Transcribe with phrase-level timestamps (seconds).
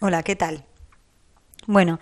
[0.00, 0.64] Hola, ¿qué tal?
[1.66, 1.98] Bueno,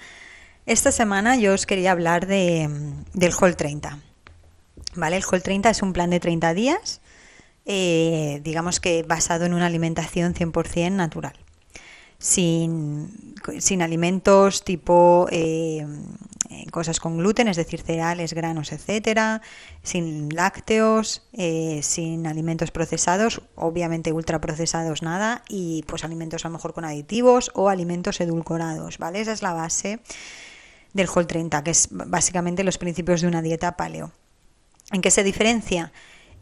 [0.67, 2.69] esta semana yo os quería hablar de,
[3.13, 4.01] del Hall 30.
[4.97, 5.17] ¿Vale?
[5.17, 7.01] El Hall 30 es un plan de 30 días,
[7.67, 11.44] eh, digamos que basado en una alimentación 100% natural
[12.25, 15.87] sin, sin alimentos tipo eh,
[16.71, 19.43] cosas con gluten, es decir, cereales, granos, etcétera,
[19.83, 26.73] sin lácteos, eh, sin alimentos procesados, obviamente ultraprocesados nada, y pues alimentos a lo mejor
[26.73, 29.21] con aditivos o alimentos edulcorados, ¿vale?
[29.21, 30.01] Esa es la base
[30.95, 34.13] del Whole 30, que es básicamente los principios de una dieta paleo.
[34.93, 35.93] ¿En qué se diferencia?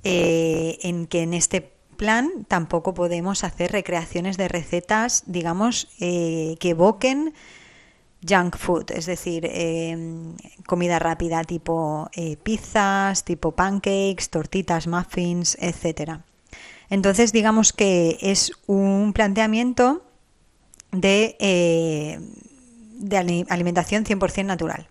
[0.05, 6.71] Eh, en que en este plan tampoco podemos hacer recreaciones de recetas, digamos, eh, que
[6.71, 7.33] evoquen
[8.29, 10.35] junk food, es decir, em,
[10.67, 16.25] comida rápida tipo eh, pizzas, tipo pancakes, tortitas, muffins, etcétera.
[16.91, 20.03] Entonces, digamos que es un planteamiento
[20.91, 22.19] de, eh,
[22.99, 24.89] de alimentación 100% natural.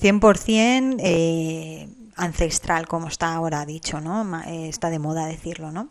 [0.00, 0.98] 100%
[2.16, 4.42] ancestral, como está ahora dicho, ¿no?
[4.46, 5.90] Está de moda decirlo, ¿no?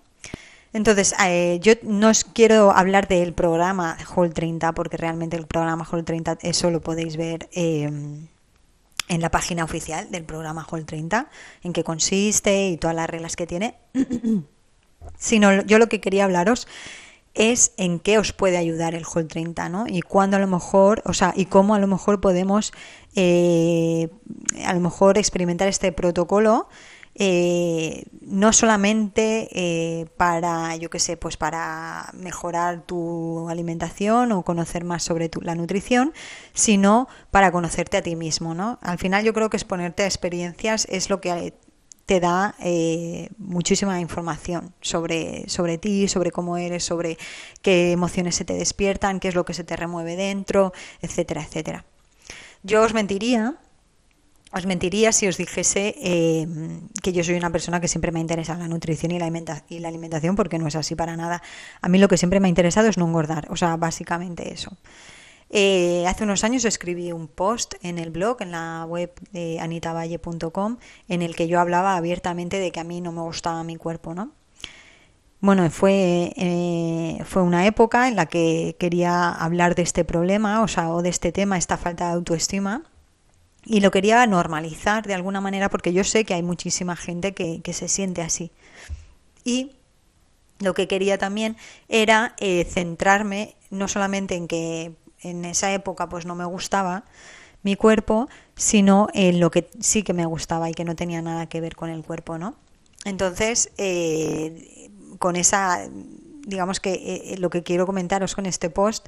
[0.74, 5.88] Entonces, eh, yo no os quiero hablar del programa Hall 30 porque realmente el programa
[5.90, 8.28] Hall 30 eso lo podéis ver em,
[9.08, 11.30] en la página oficial del programa Hall 30,
[11.64, 13.76] en qué consiste y todas las reglas que tiene.
[15.18, 16.68] Sino yo lo que quería hablaros
[17.34, 19.86] es en qué os puede ayudar el Hall 30, ¿no?
[19.88, 22.74] Y cuándo a lo mejor, o sea, y cómo a lo mejor podemos
[23.16, 24.10] eh,
[24.66, 26.68] a lo mejor experimentar este protocolo
[27.20, 34.84] eh, no solamente eh, para, yo qué sé, pues para mejorar tu alimentación o conocer
[34.84, 36.14] más sobre la nutrición,
[36.54, 38.78] sino para conocerte a ti mismo, ¿no?
[38.82, 41.56] Al final yo creo que exponerte a experiencias es lo que
[42.06, 47.18] te da eh, muchísima información sobre, sobre ti, sobre cómo eres, sobre
[47.64, 50.72] qué emociones se te despiertan, qué es lo que se te remueve dentro,
[51.02, 51.84] etcétera, etcétera.
[52.62, 53.56] Yo os mentiría
[54.52, 56.48] os mentiría si os dijese eh,
[57.04, 59.28] que yo soy una persona que siempre me ha interesado la nutrición y la,
[59.70, 61.42] y la, alimentación, porque no es así para nada.
[61.82, 64.72] A mí lo que siempre me ha interesado es no engordar, o sea, básicamente eso.
[65.50, 70.78] Eh, hace unos años escribí un post en el blog, en la web de anitavalle.com,
[71.08, 74.14] en el que yo hablaba abiertamente de que a mí no me gustaba mi cuerpo,
[74.14, 74.32] ¿no?
[75.40, 80.68] Bueno, fue, eh, fue una época en la que quería hablar de este problema, o
[80.68, 82.84] sea, o de este tema, esta falta de autoestima
[83.68, 87.74] y lo quería normalizar de alguna manera porque yo sé que hay muchísima gente que,
[87.74, 88.52] se siente así.
[89.44, 89.74] Y
[90.60, 91.58] lo que quería también
[91.90, 97.04] era eh, centrarme no solamente en que en esa época pues no me gustaba
[97.62, 101.48] mi cuerpo, sino en lo que sí que me gustaba y que no tenía nada
[101.48, 102.56] que ver con el cuerpo, ¿no?
[103.04, 104.90] Entonces, eh,
[105.20, 105.90] con esa,
[106.46, 109.08] digamos que eh, lo que quiero comentaros con este post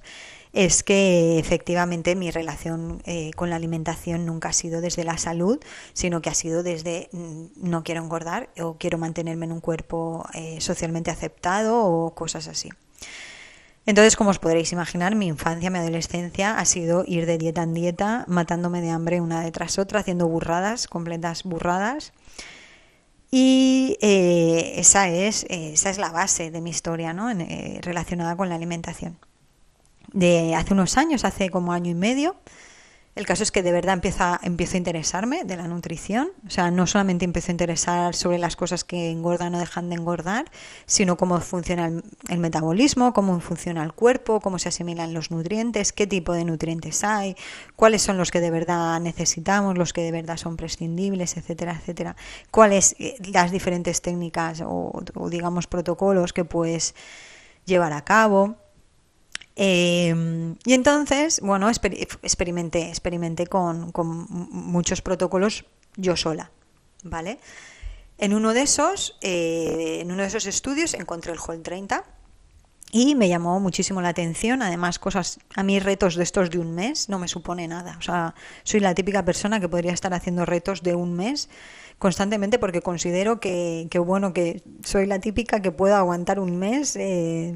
[0.54, 5.60] es que efectivamente mi relación eh, con la alimentación nunca ha sido desde la salud,
[5.94, 10.28] sino que ha sido desde mm, no quiero engordar o quiero mantenerme en un cuerpo
[10.34, 12.70] eh, socialmente aceptado o cosas así.
[13.86, 17.74] Entonces, como os podréis imaginar, mi infancia, mi adolescencia ha sido ir de dieta en
[17.74, 22.14] dieta, matándome de hambre una detrás otra, haciendo burradas, completas burradas.
[23.32, 27.30] Y eh, esa, es, esa es la base de mi historia ¿no?
[27.82, 29.18] relacionada con la alimentación
[30.14, 32.36] de hace unos años, hace como año y medio.
[33.20, 36.30] El caso es que de verdad empieza, empiezo a interesarme de la nutrición.
[36.48, 39.96] O sea, no solamente empiezo a interesar sobre las cosas que engordan o dejan de
[39.96, 40.46] engordar,
[40.86, 41.92] sino cómo funciona
[42.30, 47.04] el, metabolismo, cómo funciona el cuerpo, cómo se asimilan los nutrientes, qué tipo de nutrientes
[47.04, 47.36] hay,
[47.76, 52.16] cuáles son los que de verdad necesitamos, los que de verdad son prescindibles, etcétera, etcétera.
[52.52, 56.96] Cuáles eh, las diferentes técnicas o, o digamos protocolos que puedes
[57.66, 58.56] llevar a cabo.
[59.56, 63.92] Em, y entonces, bueno, experimenté, experimenté con,
[64.52, 65.66] muchos protocolos
[65.98, 66.52] yo sola,
[67.04, 67.40] ¿vale?
[68.18, 72.04] En uno de esos, eh, en uno de esos estudios encontré el Hall 30
[72.92, 74.62] y me llamó muchísimo la atención.
[74.62, 77.96] Además, cosas, a mí retos de estos de un mes no me supone nada.
[78.00, 81.50] O sea, soy la típica persona que podría estar haciendo retos de un mes
[82.00, 87.54] constantemente porque considero que, bueno, que soy la típica que puedo aguantar un mes eh,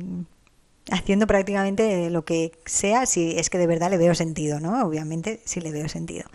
[0.91, 4.85] haciendo prácticamente lo que sea si es que de verdad le veo sentido, ¿no?
[4.85, 6.25] Obviamente sí le veo sentido.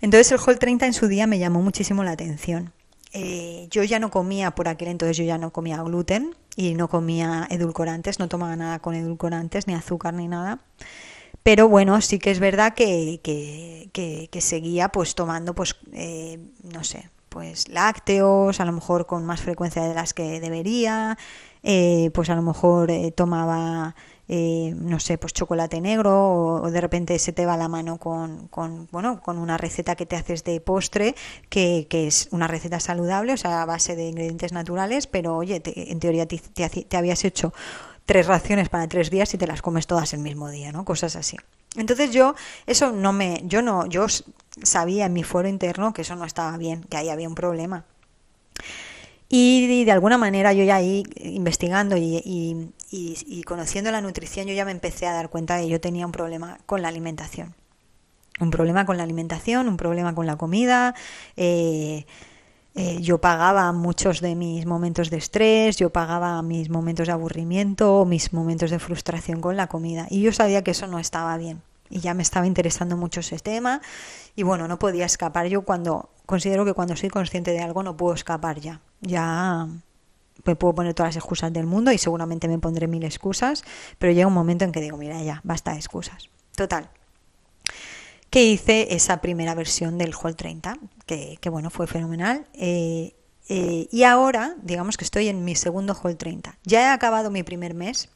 [0.00, 2.72] Entonces el Hall 30 en su día me llamó muchísimo la atención.
[3.12, 6.88] Eh, yo ya no comía por aquel entonces, yo ya no comía gluten y no
[6.88, 10.60] comía edulcorantes, no tomaba nada con edulcorantes, ni azúcar ni nada.
[11.42, 17.08] Pero bueno, sí que es verdad que, que, seguía pues tomando, pues, eh, no sé,
[17.28, 21.16] pues lácteos, a lo mejor con más frecuencia de las que debería,
[21.68, 23.96] eh, pues a lo mejor eh, tomaba
[24.28, 28.46] eh, no sé, pues chocolate negro o, de repente se te va la mano con,
[28.48, 31.16] con, bueno, con una receta que te haces de postre
[31.48, 35.60] que, que, es una receta saludable, o sea, a base de ingredientes naturales, pero oye,
[35.64, 37.52] en teoría te, te, habías hecho
[38.04, 40.84] tres raciones para tres días y te las comes todas el mismo día, ¿no?
[40.84, 41.36] Cosas así.
[41.76, 42.36] Entonces yo,
[42.66, 44.06] eso no me, yo no, yo
[44.62, 47.84] sabía en mi foro interno que eso no estaba bien, que ahí había un problema.
[49.28, 52.22] Y de alguna manera yo ya ahí investigando y,
[52.90, 56.06] y, conociendo la nutrición yo ya me empecé a dar cuenta de que yo tenía
[56.06, 57.54] un problema con la alimentación.
[58.38, 60.94] Un problema con la alimentación, un problema con la comida.
[61.36, 62.06] Eh,
[62.74, 68.04] eh, yo pagaba muchos de mis momentos de estrés, yo pagaba mis momentos de aburrimiento,
[68.04, 70.06] mis momentos de frustración con la comida.
[70.10, 71.62] Y yo sabía que eso no estaba bien.
[71.90, 73.80] Y ya me estaba interesando mucho ese tema.
[74.34, 75.46] Y bueno, no podía escapar.
[75.46, 78.80] Yo cuando considero que cuando soy consciente de algo no puedo escapar ya.
[79.00, 79.68] Ya
[80.44, 83.64] me puedo poner todas las excusas del mundo y seguramente me pondré mil excusas,
[83.98, 86.28] pero llega un momento en que digo, mira, ya, basta de excusas.
[86.54, 86.90] Total.
[88.30, 92.46] Que hice esa primera versión del Hall 30, que, bueno, fue fenomenal.
[92.54, 93.14] Eh,
[93.48, 96.58] eh, y ahora, digamos que estoy en mi segundo Hall 30.
[96.64, 98.10] Ya he acabado mi primer mes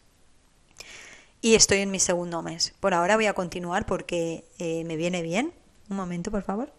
[1.40, 2.75] y estoy en mi segundo mes.
[2.81, 5.52] Por ahora voy a continuar porque eh, me viene bien.
[5.88, 6.72] Un momento, por favor.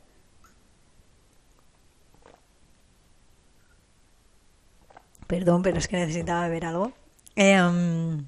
[5.27, 6.91] Perdón, pero es que necesitaba ver algo.
[7.35, 8.25] Em,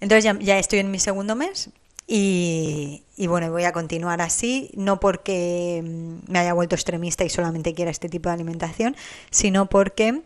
[0.00, 1.70] entonces ya, estoy en mi segundo mes
[2.06, 5.82] y, bueno, voy a continuar así, no porque
[6.26, 8.96] me haya vuelto extremista y solamente quiera este tipo de alimentación,
[9.30, 10.22] sino porque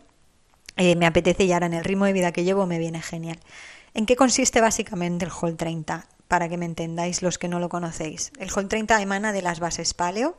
[0.77, 3.39] eh, me apetece y ahora en el ritmo de vida que llevo me viene genial.
[3.97, 6.07] ¿En qué consiste básicamente el Whole 30?
[6.29, 8.31] Para que me entendáis los que no lo conocéis.
[8.39, 10.37] El Whole 30 emana de las bases paleo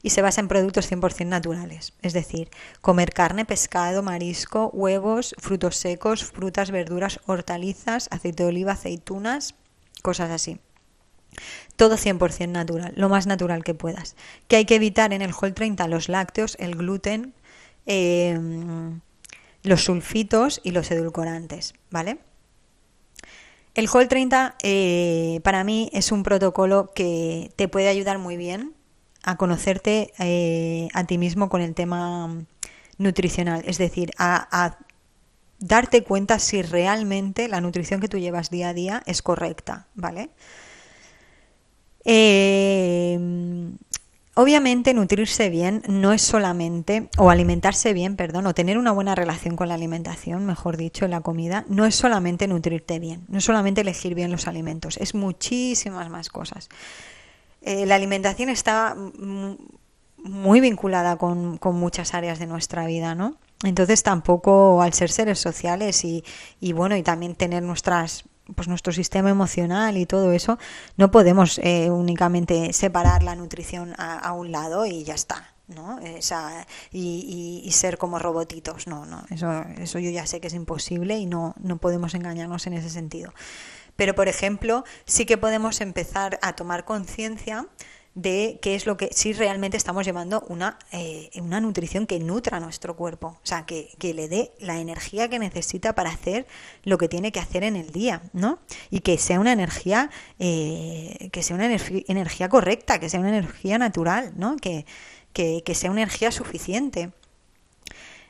[0.00, 2.48] y se basa en productos 100% naturales, es decir,
[2.80, 9.54] comer carne, pescado, marisco, huevos, frutos secos, frutas, verduras, hortalizas, aceite de oliva, aceitunas,
[10.00, 10.58] cosas así.
[11.76, 14.16] Todo 100% natural, lo más natural que puedas.
[14.48, 17.34] Que hay que evitar en el Hall 30 los lácteos, el gluten,
[17.84, 19.02] em,
[19.62, 22.18] los sulfitos y los edulcorantes, ¿vale?
[23.74, 28.72] El Hall 30 eh, para mí es un protocolo que te puede ayudar muy bien
[29.24, 32.44] a conocerte eh, a ti mismo con el tema
[32.98, 34.78] nutricional, es decir, a,
[35.58, 40.30] darte cuenta si realmente la nutrición que tú llevas día a día es correcta, ¿vale?
[42.04, 43.18] Eh,
[44.34, 49.56] obviamente nutrirse bien no es solamente, o alimentarse bien, perdón, o tener una buena relación
[49.56, 53.80] con la alimentación, mejor dicho, la comida, no es solamente nutrirte bien, no es solamente
[53.80, 56.68] elegir bien los alimentos, es muchísimas más cosas.
[57.62, 58.94] Eh, la alimentación está
[60.24, 63.36] muy vinculada con, muchas áreas de nuestra vida, ¿no?
[63.62, 66.22] Entonces tampoco al ser seres sociales y,
[66.72, 70.58] bueno, y también tener nuestras pues nuestro sistema emocional y todo eso,
[70.96, 75.98] no podemos eh, únicamente separar la nutrición a, un lado y ya está, ¿no?
[76.00, 80.54] Esa, y, y, ser como robotitos, no, no, eso, eso yo ya sé que es
[80.54, 83.32] imposible y no, no podemos engañarnos en ese sentido.
[83.96, 87.68] Pero, por ejemplo, sí que podemos empezar a tomar conciencia
[88.14, 92.60] de qué es lo que, si realmente estamos llevando una, eh, una nutrición que nutra
[92.60, 96.46] nuestro cuerpo, o sea, que, le dé la energía que necesita para hacer
[96.84, 98.60] lo que tiene que hacer en el día, ¿no?
[98.90, 103.78] Y que sea una energía, eh, que sea una energía correcta, que sea una energía
[103.78, 104.56] natural, ¿no?
[104.56, 104.84] Que,
[105.74, 107.10] sea una energía suficiente.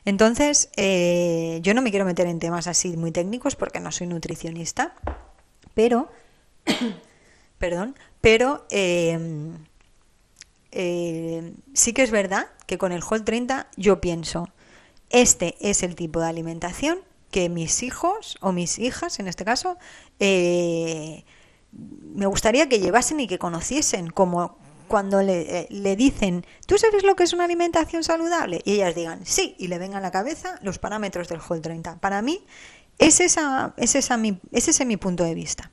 [0.05, 4.07] Entonces, eh, yo no me quiero meter en temas así muy técnicos porque no soy
[4.07, 4.95] nutricionista,
[5.75, 6.09] pero,
[7.59, 8.65] perdón, pero
[10.75, 14.49] eh, eh, sí que es verdad que con el Hall 30 yo pienso,
[15.09, 16.99] este es el tipo de alimentación
[17.31, 19.77] que mis hijos o mis hijas, en este caso,
[20.19, 21.23] eh,
[21.71, 27.15] me gustaría que llevasen y que conociesen, como cuando le, le, dicen, ¿tú sabes lo
[27.15, 28.61] que es una alimentación saludable?
[28.65, 31.99] Y ellas digan, sí, y le vengan a la cabeza los parámetros del Hall 30.
[31.99, 32.45] Para mí,
[32.99, 35.71] es, esa, es, esa mi, es ese mi punto de vista.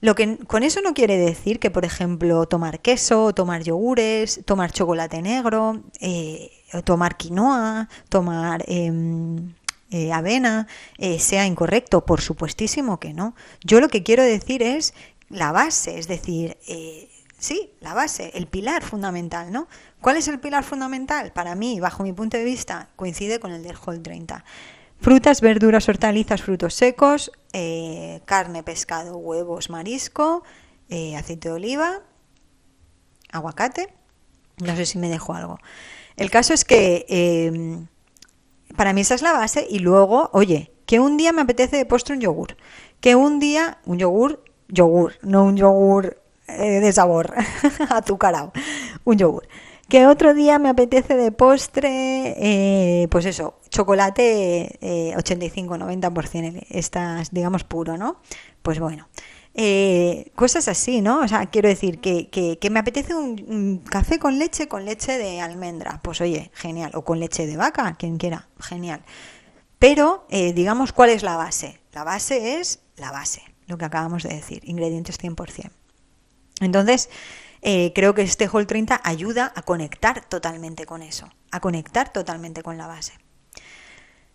[0.00, 4.70] Lo que, con eso no quiere decir que, por ejemplo, tomar queso, tomar yogures, tomar
[4.70, 6.50] chocolate negro, eh,
[6.84, 9.54] tomar quinoa, tomar em,
[9.90, 10.66] eh, avena,
[10.98, 12.04] eh, sea incorrecto.
[12.04, 13.34] Por supuestísimo que no.
[13.64, 14.92] Yo lo que quiero decir es
[15.30, 16.56] la base, es decir,
[17.38, 19.66] sí, la base, el pilar fundamental, ¿no?
[20.00, 21.32] ¿Cuál es el pilar fundamental?
[21.32, 24.44] Para mí, bajo mi punto de vista, coincide con el del Hall 30.
[25.00, 30.42] Frutas, verduras, hortalizas, frutos secos, eh, carne, pescado, huevos, marisco,
[30.88, 32.02] eh, aceite de oliva,
[33.30, 33.88] aguacate,
[34.58, 35.58] no sé si me dejo algo.
[36.16, 37.86] El caso es que em,
[38.76, 41.86] para mí esa es la base y luego, oye, que un día me apetece de
[41.86, 42.56] postre un yogur,
[43.00, 47.34] que un día un yogur, yogur, no un yogur eh, de sabor,
[47.90, 48.52] azucarado,
[49.04, 49.46] un yogur.
[49.88, 57.62] Que otro día me apetece de postre, eh, pues eso, chocolate eh, 85-90%, estás, digamos,
[57.62, 58.20] puro, ¿no?
[58.62, 59.08] Pues bueno,
[59.58, 61.20] eh, cosas así, ¿no?
[61.20, 65.40] O sea, quiero decir que, que, me apetece un, café con leche, con leche de
[65.40, 69.02] almendra, pues oye, genial, o con leche de vaca, quien quiera, genial.
[69.78, 71.80] Pero, eh, digamos, ¿cuál es la base?
[71.92, 75.70] La base es la base, lo que acabamos de decir, ingredientes 100%.
[76.60, 77.08] Entonces,
[77.68, 82.62] eh, creo que este Hall 30 ayuda a conectar totalmente con eso, a conectar totalmente
[82.62, 83.14] con la base.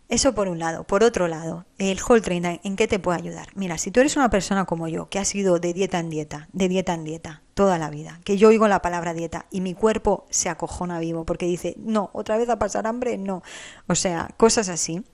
[0.10, 0.84] Eso por un lado.
[0.84, 3.48] Por otro lado, el Hall 30, ¿en qué te puede ayudar?
[3.56, 6.50] Mira, si tú eres una persona como yo, que ha sido de dieta en dieta,
[6.52, 9.76] de dieta en dieta, toda la vida, que yo oigo la palabra dieta y mi
[9.76, 13.44] cuerpo se acojona vivo porque dice, no, otra vez a pasar hambre, no.
[13.88, 15.06] O sea, cosas así.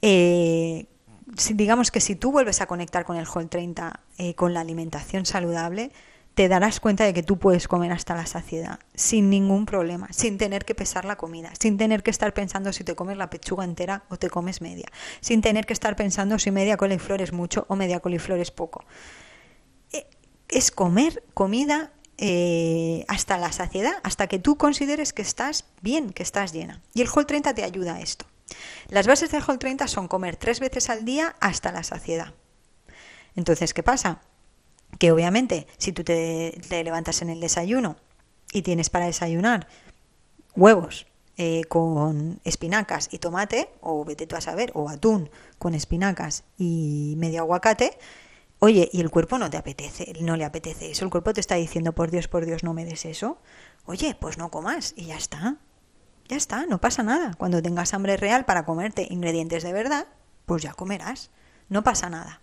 [0.00, 0.86] Eh,
[1.52, 5.26] digamos que si tú vuelves a conectar con el Hall 30, eh, con la alimentación
[5.26, 5.92] saludable,
[6.34, 10.38] te darás cuenta de que tú puedes comer hasta la saciedad, sin ningún problema, sin
[10.38, 13.64] tener que pesar la comida, sin tener que estar pensando si te comes la pechuga
[13.64, 14.86] entera o te comes media,
[15.20, 18.84] sin tener que estar pensando si media coliflor es mucho o media coliflor es poco.
[19.92, 20.06] Eh,
[20.48, 26.22] es comer comida eh, hasta la saciedad, hasta que tú consideres que estás bien, que
[26.22, 26.80] estás llena.
[26.94, 28.24] Y el Whole 30 te ayuda a esto.
[28.88, 32.32] Las bases del Whole 30 son comer tres veces al día hasta la saciedad.
[33.34, 34.20] Entonces, ¿qué pasa?
[34.98, 37.96] Que obviamente si tú te, levantas en el desayuno
[38.52, 39.66] y tienes para desayunar
[40.54, 41.06] huevos
[41.38, 47.14] eh, con espinacas y tomate, o vete tú a saber, o atún con espinacas y
[47.16, 47.98] medio aguacate,
[48.58, 51.54] oye, y el cuerpo no te apetece, no le apetece eso, el cuerpo te está
[51.56, 53.38] diciendo, por Dios, por Dios, no me des eso,
[53.86, 55.56] oye, pues no comas y ya está,
[56.28, 57.34] ya está, no pasa nada.
[57.36, 60.06] Cuando tengas hambre real para comerte ingredientes de verdad,
[60.46, 61.30] pues ya comerás,
[61.68, 62.40] no pasa nada.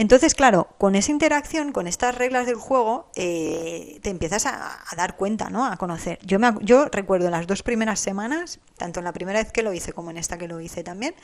[0.00, 5.14] Entonces, claro, con esa interacción, con estas reglas del juego, eh, te empiezas a, dar
[5.18, 5.66] cuenta, ¿no?
[5.66, 6.18] A conocer.
[6.22, 9.74] Yo, me, yo recuerdo las dos primeras semanas, tanto en la primera vez que lo
[9.74, 11.14] hice como en esta que lo hice también,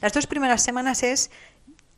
[0.00, 1.32] las dos primeras semanas es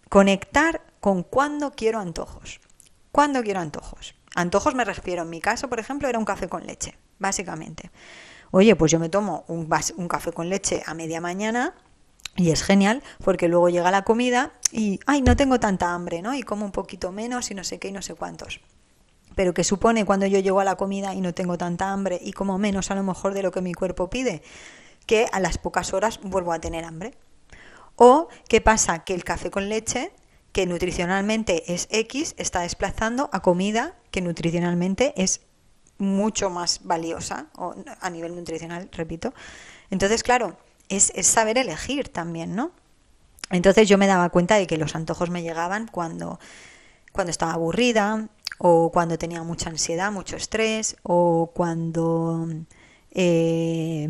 [0.08, 2.62] conectar con cuándo quiero antojos.
[3.10, 4.14] ¿Cuándo quiero antojos?
[4.34, 7.90] Antojos me refiero, en mi caso, por ejemplo, era un café con leche, básicamente.
[8.52, 11.74] Oye, pues yo me tomo un, un café con leche a media mañana
[12.36, 16.34] y es genial porque luego llega la comida y, ay, no tengo tanta hambre, ¿no?
[16.34, 18.60] Y como un poquito menos y no sé qué y no sé cuántos.
[19.34, 22.32] Pero ¿qué supone cuando yo llego a la comida y no tengo tanta hambre y
[22.32, 24.42] como menos a lo mejor de lo que mi cuerpo pide?
[25.06, 27.14] Que a las pocas horas vuelvo a tener hambre.
[27.96, 29.04] O ¿qué pasa?
[29.04, 30.12] Que el café con leche,
[30.52, 35.42] que nutricionalmente es X, está desplazando a comida que nutricionalmente es
[35.98, 39.32] mucho más valiosa, o a nivel nutricional, repito.
[39.90, 40.56] Entonces, claro,
[40.96, 42.72] es, saber elegir también, ¿no?
[43.50, 46.38] Entonces yo me daba cuenta de que los antojos me llegaban cuando,
[47.12, 52.48] cuando estaba aburrida o cuando tenía mucha ansiedad, mucho estrés o cuando
[53.10, 54.08] eh,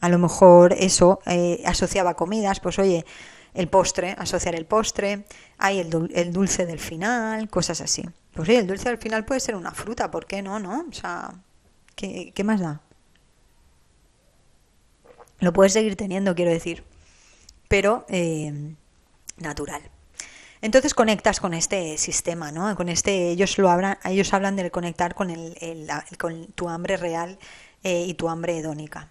[0.00, 3.04] a lo mejor eso eh, asociaba comidas, pues oye,
[3.52, 5.24] el postre, asociar el postre,
[5.58, 5.90] hay el,
[6.32, 8.04] dulce del final, cosas así.
[8.34, 10.58] Pues oye, el dulce del final puede ser una fruta, ¿por qué no?
[10.58, 10.84] no?
[10.88, 11.34] O sea,
[11.94, 12.82] ¿qué, qué más da?
[15.40, 16.84] Lo puedes seguir teniendo, quiero decir,
[17.68, 18.52] pero eh,
[19.38, 19.82] natural.
[20.62, 22.74] Entonces conectas con este sistema, ¿no?
[22.76, 25.88] Con este, ellos lo hablan, ellos hablan del conectar con, el,
[26.18, 27.38] con tu hambre real
[27.84, 29.10] eh, y tu hambre hedónica.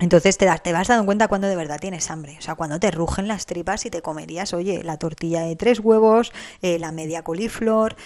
[0.00, 2.36] Entonces te, das, te vas dando cuenta cuando de verdad tienes hambre.
[2.38, 5.80] O sea, cuando te rugen las tripas y te comerías, oye, la tortilla de tres
[5.80, 6.32] huevos,
[6.62, 7.96] eh, la media coliflor,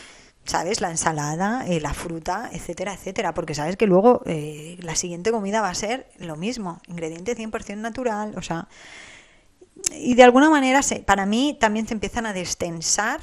[0.47, 0.81] ¿sabes?
[0.81, 5.61] La ensalada, eh, la fruta, etcétera, etcétera, porque sabes que luego eh, la siguiente comida
[5.61, 8.69] va a ser lo mismo, ingrediente 100% natural, o sea,
[9.93, 13.21] y de alguna manera se, para mí también se empiezan a destensar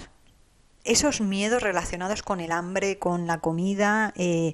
[0.84, 4.54] esos miedos relacionados con el hambre, con la comida, eh,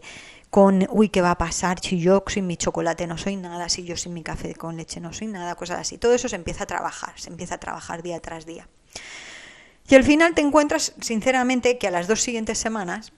[0.50, 3.84] con, uy, ¿qué va a pasar si yo sin mi chocolate no soy nada, si
[3.84, 5.98] yo sin mi café con leche no soy nada, cosas así.
[5.98, 8.68] Todo eso se empieza a trabajar, se empieza a trabajar día tras día.
[9.89, 13.12] Y al final te encuentras, sinceramente, que a las dos siguientes semanas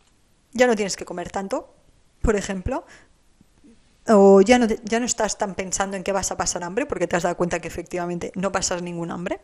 [0.53, 1.73] ya no tienes que comer tanto,
[2.21, 2.85] por ejemplo,
[4.07, 7.07] o ya no, ya no estás tan pensando en que vas a pasar hambre, porque
[7.07, 9.41] te has dado cuenta que efectivamente no pasas ningún hambre.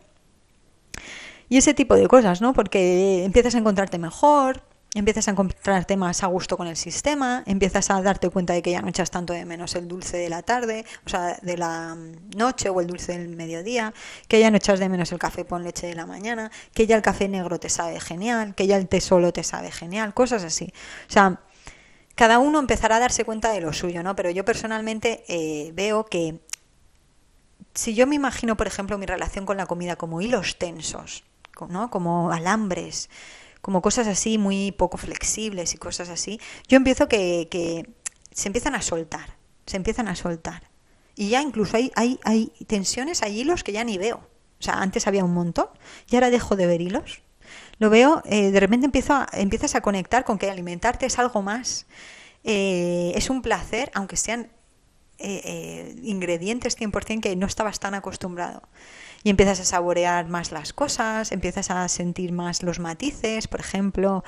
[1.50, 2.52] Y ese tipo de cosas, ¿no?
[2.54, 4.62] Porque empiezas a encontrarte mejor,
[4.94, 8.70] empiezas a encontrarte más a gusto con el sistema, empiezas a darte cuenta de que
[8.70, 11.96] ya no echas tanto de menos el dulce de la tarde, o sea, de la
[12.36, 13.92] noche o el dulce del mediodía,
[14.28, 16.96] que ya no echas de menos el café con leche de la mañana, que ya
[16.96, 20.42] el café negro te sabe genial, que ya el té solo te sabe genial, cosas
[20.42, 20.72] así.
[21.08, 21.40] O sea,
[22.14, 24.16] cada uno empezará a darse cuenta de lo suyo, ¿no?
[24.16, 26.40] Pero yo personalmente eh, veo que
[27.74, 31.22] si yo me imagino, por ejemplo, mi relación con la comida como hilos tensos,
[31.68, 31.90] ¿no?
[31.90, 33.08] Como alambres,
[33.60, 37.88] como cosas así muy poco flexibles y cosas así, yo empiezo que, que
[38.32, 39.36] se empiezan a soltar,
[39.66, 40.68] se empiezan a soltar.
[41.14, 44.18] Y ya incluso hay, hay, hay tensiones, hay hilos que ya ni veo.
[44.60, 45.66] O sea, antes había un montón
[46.08, 47.22] y ahora dejo de ver hilos.
[47.78, 51.42] Lo veo, eh, de repente empiezo a, empiezas a conectar con que alimentarte es algo
[51.42, 51.86] más.
[52.44, 54.50] Eh, es un placer, aunque sean
[55.18, 58.62] eh, ingredientes 100% que no estabas tan acostumbrado
[59.24, 64.24] y empiezas a saborear más las cosas, empiezas a sentir más los matices, por ejemplo,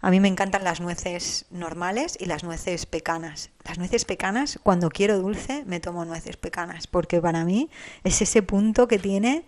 [0.00, 3.50] a mí me encantan las nueces normales y las nueces pecanas.
[3.64, 7.70] Las nueces pecanas, cuando quiero dulce, me tomo nueces pecanas, porque para mí
[8.04, 9.44] es ese punto que tiene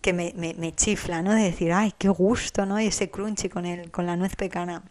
[0.00, 1.34] que me, me, chifla, ¿no?
[1.34, 2.80] De decir, ay, qué gusto, ¿no?
[2.80, 4.84] Y ese crunchy con, el, con la nuez pecana.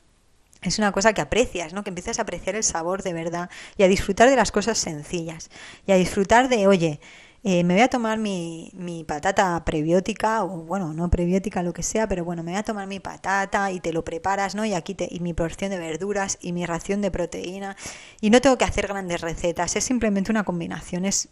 [0.66, 1.84] Es una cosa que aprecias, ¿no?
[1.84, 5.50] Que empiezas a apreciar el sabor de verdad y a disfrutar de las cosas sencillas.
[5.86, 7.00] Y a disfrutar de, oye,
[7.44, 11.84] eh, me voy a tomar mi, mi, patata prebiótica, o bueno, no prebiótica, lo que
[11.84, 14.66] sea, pero bueno, me voy a tomar mi patata y te lo preparas, ¿no?
[14.66, 17.78] Y aquí te, y mi porción de verduras y mi ración de proteína.
[18.20, 21.30] Y no tengo que hacer grandes recetas, es simplemente una combinación, es,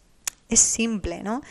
[0.50, 1.42] es simple, ¿no?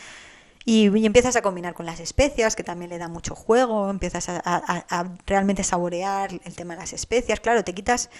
[0.65, 5.11] Y, empiezas a combinar con las especias, que también le da mucho juego, empiezas a,
[5.27, 7.41] realmente saborear el tema de las especias.
[7.41, 8.11] Claro, te quitas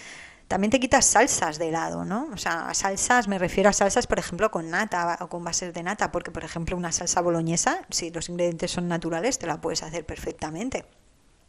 [0.49, 2.27] también te quitas salsas de helado, ¿no?
[2.31, 5.81] O sea, salsas, me refiero a salsas, por ejemplo, con nata o con bases de
[5.81, 9.81] nata, porque, por ejemplo, una salsa boloñesa, si los ingredientes son naturales, te la puedes
[9.81, 10.85] hacer perfectamente.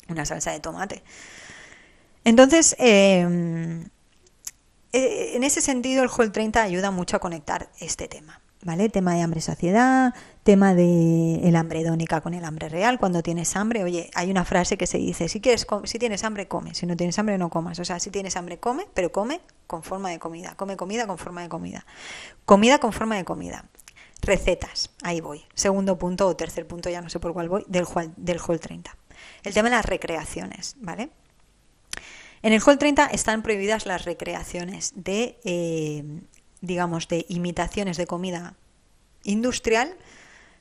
[0.08, 1.02] Una salsa de tomate.
[2.24, 3.88] Entonces, em,
[4.92, 8.40] eh, en ese sentido, el Hall 30 ayuda mucho a conectar este tema.
[8.64, 8.88] ¿vale?
[8.88, 12.98] Tema de hambre-saciedad, tema de hambre dónica con el hambre real.
[12.98, 16.46] Cuando tienes hambre, oye, hay una frase que se dice, si, quieres, si tienes hambre,
[16.46, 16.74] come.
[16.74, 17.78] Si no tienes hambre, no comas.
[17.80, 20.54] O sea, si tienes hambre, come, pero come con forma de comida.
[20.56, 21.84] Come comida con forma de comida.
[22.44, 23.64] Comida con forma de comida.
[24.22, 25.42] Recetas, ahí voy.
[25.54, 28.96] Segundo punto o tercer punto, ya no sé por cuál voy, del del hall 30.
[29.42, 31.10] El tema de las recreaciones, ¿vale?
[32.42, 36.04] En el Hall 30 están prohibidas las recreaciones de eh,
[36.64, 38.54] digamos, de imitaciones de comida
[39.22, 39.96] industrial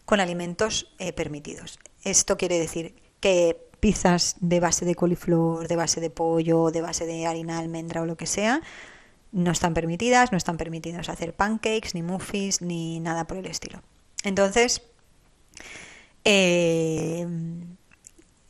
[0.05, 1.79] con alimentos eh, permitidos.
[2.03, 7.05] Esto quiere decir que pizzas de base de coliflor, de base de pollo, de base
[7.05, 8.61] de harina almendra o lo que sea,
[9.31, 13.81] no están permitidas, no están permitidos hacer pancakes, ni muffins, ni nada por el estilo.
[14.23, 14.83] Entonces,
[16.23, 17.27] eh,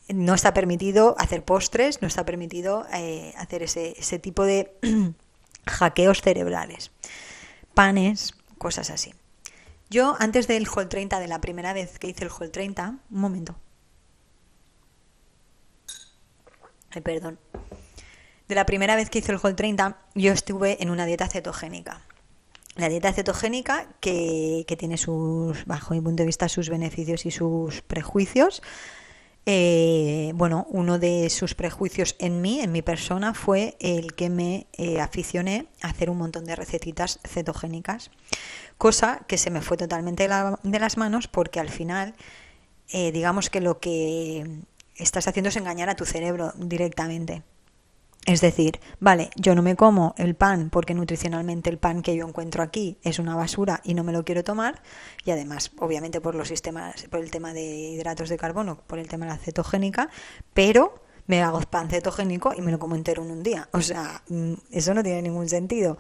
[0.10, 4.76] no está permitido hacer postres, no está permitido eh, hacer ese, ese tipo de
[5.66, 6.92] hackeos cerebrales
[7.74, 9.14] panes, cosas así.
[9.94, 13.20] Yo antes del Hall 30, de la primera vez que hice el Hall 30, un
[13.22, 13.56] momento.
[17.04, 17.38] Perdón.
[18.48, 22.02] De la primera vez que hice el Hall 30, yo estuve en una dieta cetogénica.
[22.76, 27.30] La dieta cetogénica que, que tiene sus, bajo mi punto de vista, sus beneficios y
[27.30, 28.64] sus prejuicios,
[29.46, 34.68] eh, bueno, uno de sus prejuicios en mí, en mi persona, fue el que me
[34.74, 38.10] eh, aficioné a hacer un montón de recetitas cetogénicas,
[38.84, 42.16] cosa que se me fue totalmente de las manos porque al final,
[42.90, 44.60] eh, digamos que lo que
[44.98, 47.44] estás haciendo es engañar a tu cerebro directamente.
[48.26, 52.28] Es decir, vale, yo no me como el pan porque nutricionalmente el pan que yo
[52.28, 54.82] encuentro aquí es una basura y no me lo quiero tomar
[55.24, 59.08] y además, obviamente por los sistemas, por el tema de hidratos de carbono, por el
[59.08, 60.10] tema de la cetogénica,
[60.54, 63.70] pero me hago pan cetogénico y me lo como entero en un día.
[63.72, 65.98] O sea, mm, eso no tiene ningún sentido.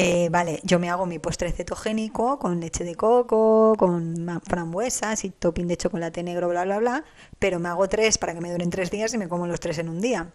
[0.00, 5.30] Eh, vale, yo me hago mi postre cetogénico con leche de coco, con frambuesas y
[5.30, 7.04] topping de chocolate negro, bla, bla, bla,
[7.40, 9.76] pero me hago tres para que me duren tres días y me como los tres
[9.78, 10.30] en un día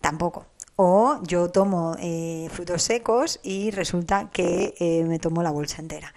[0.00, 0.46] tampoco.
[0.76, 6.14] O yo tomo eh, frutos secos y resulta que eh, me tomo la bolsa entera.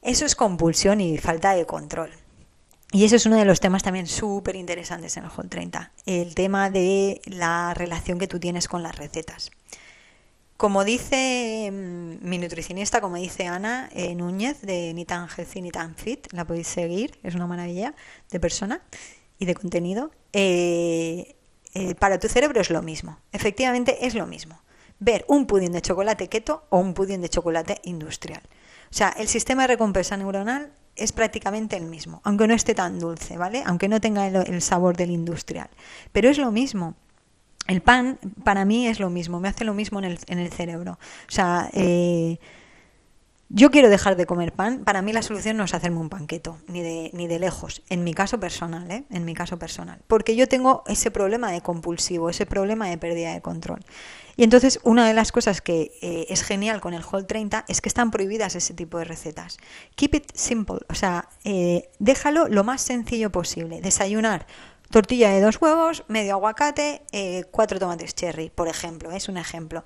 [0.00, 2.12] Eso es compulsión y falta de control.
[2.92, 6.36] Y eso es uno de los temas también súper interesantes en el Hall 30, el
[6.36, 9.50] tema de la relación que tú tienes con las recetas.
[10.58, 15.70] Como dice mm, mi nutricionista, como dice Ana eh, Núñez de Ni tan healthy ni
[15.70, 17.94] tan fit, la podéis seguir, es una maravilla
[18.30, 18.82] de persona
[19.38, 20.10] y de contenido.
[20.32, 21.36] Eh,
[22.00, 23.20] para tu cerebro es lo mismo.
[23.32, 24.60] Efectivamente es lo mismo.
[24.98, 28.42] Ver un pudín de chocolate keto o un pudín de chocolate industrial.
[28.90, 32.98] O sea, el sistema de recompensa neuronal es prácticamente el mismo, aunque no esté tan
[32.98, 33.62] dulce, ¿vale?
[33.64, 35.70] Aunque no tenga el, sabor del industrial.
[36.10, 36.96] Pero es lo mismo.
[37.68, 40.50] El pan para mí es lo mismo, me hace lo mismo en el, en el
[40.50, 40.98] cerebro.
[41.28, 42.38] O sea, eh,
[43.50, 44.84] yo quiero dejar de comer pan.
[44.84, 48.04] Para mí la solución no es hacerme un panqueto, ni de, ni de lejos, en
[48.04, 49.04] mi caso personal, ¿eh?
[49.10, 50.00] en mi caso personal.
[50.06, 53.80] Porque yo tengo ese problema de compulsivo, ese problema de pérdida de control.
[54.36, 57.80] Y entonces una de las cosas que eh, es genial con el Whole 30 es
[57.80, 59.58] que están prohibidas ese tipo de recetas.
[59.94, 63.80] Keep it simple, o sea, eh, déjalo lo más sencillo posible.
[63.80, 64.46] Desayunar
[64.90, 69.84] tortilla de dos huevos, medio aguacate, eh, cuatro tomates cherry, por ejemplo, es un ejemplo.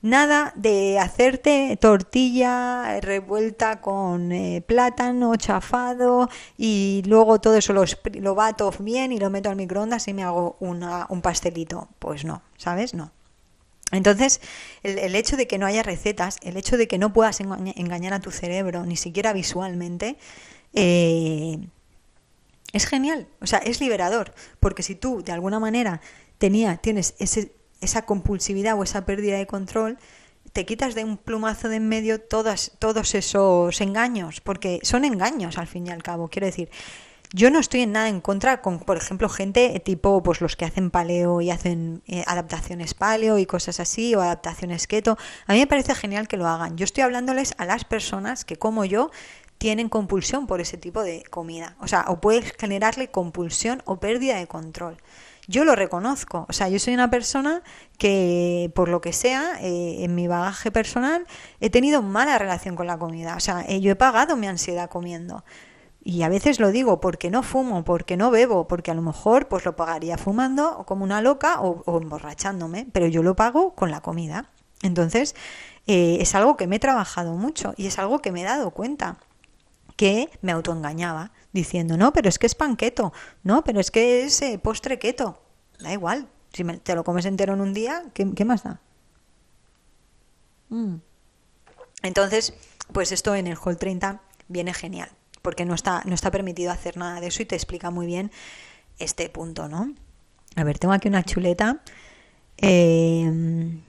[0.00, 7.84] Nada de hacerte tortilla revuelta con eh, plátano chafado y luego todo eso lo,
[8.20, 11.88] lo, bato bien y lo meto al microondas y me hago una, un pastelito.
[11.98, 12.94] Pues no, ¿sabes?
[12.94, 13.10] No.
[13.90, 14.40] Entonces,
[14.84, 18.12] el, el, hecho de que no haya recetas, el hecho de que no puedas engañar
[18.14, 20.16] a tu cerebro, ni siquiera visualmente,
[20.74, 21.58] eh,
[22.78, 23.28] es genial.
[23.40, 24.34] O sea, es liberador.
[24.58, 26.00] Porque si tú, de alguna manera,
[26.38, 29.98] tenía, tienes ese esa compulsividad o esa pérdida de control,
[30.52, 35.58] te quitas de un plumazo de en medio todas, todos esos engaños, porque son engaños
[35.58, 36.28] al fin y al cabo.
[36.28, 36.70] Quiero decir,
[37.32, 40.64] yo no estoy en nada en contra con, por ejemplo, gente tipo pues los que
[40.64, 45.18] hacen paleo y hacen eh, adaptaciones paleo y cosas así, o adaptaciones keto.
[45.46, 46.76] A mí me parece genial que lo hagan.
[46.76, 49.10] Yo estoy hablándoles a las personas que, como yo,
[49.58, 51.76] tienen compulsión por ese tipo de comida.
[51.80, 54.98] O sea, o puedes generarle compulsión o pérdida de control
[55.48, 56.46] yo lo reconozco.
[56.48, 57.62] O sea, yo soy una persona
[57.96, 61.26] que, por lo que sea, eh, en mi bagaje personal,
[61.60, 63.34] he tenido mala relación con la comida.
[63.34, 65.44] O sea, eh, yo he pagado mi ansiedad comiendo.
[66.04, 69.48] Y a veces lo digo porque no fumo, porque no bebo, porque a lo mejor
[69.48, 74.00] pues lo pagaría fumando como una loca o, emborrachándome, pero yo lo pago con la
[74.00, 74.50] comida.
[74.82, 75.34] Entonces,
[75.86, 78.70] eh, es algo que me he trabajado mucho y es algo que me he dado
[78.70, 79.18] cuenta
[79.98, 84.40] que me autoengañaba diciendo, no, pero es que es panqueto, no, pero es que es
[84.42, 85.42] eh, postre keto.
[85.80, 88.80] Da igual, si te lo comes entero en un día, ¿qué, qué más da?
[90.68, 90.98] Mm.
[92.02, 92.54] Entonces,
[92.92, 95.10] pues esto en el Hall 30 viene genial,
[95.42, 98.30] porque no está, no está permitido hacer nada de eso y te explica muy bien
[99.00, 99.92] este punto, ¿no?
[100.54, 101.82] A ver, tengo aquí una chuleta
[102.56, 103.80] eh,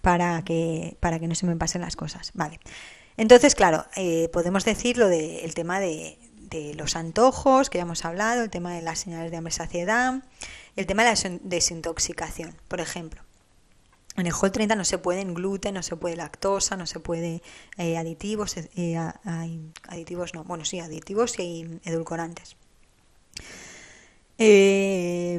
[0.00, 2.30] para, que, para que no se me pasen las cosas.
[2.32, 2.60] Vale.
[3.16, 6.18] Entonces, claro, eh, podemos decir lo del tema de,
[6.76, 10.22] los antojos, que ya hemos hablado, el tema de las señales de hambre saciedad,
[10.76, 13.22] el tema de la desintoxicación, por ejemplo.
[14.16, 17.42] En el Whole 30 no se puede gluten, no se puede lactosa, no se puede
[17.76, 18.96] eh, aditivos, eh,
[19.88, 22.56] aditivos no, bueno sí, aditivos y edulcorantes.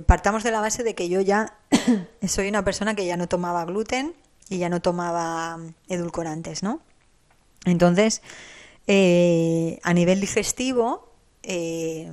[0.06, 1.58] partamos de la base de que yo ya
[2.28, 4.14] soy una persona que ya no tomaba gluten
[4.50, 6.82] y ya no tomaba edulcorantes, ¿no?
[7.66, 8.22] Entonces,
[8.88, 11.12] eh, a nivel digestivo,
[11.44, 12.12] eh,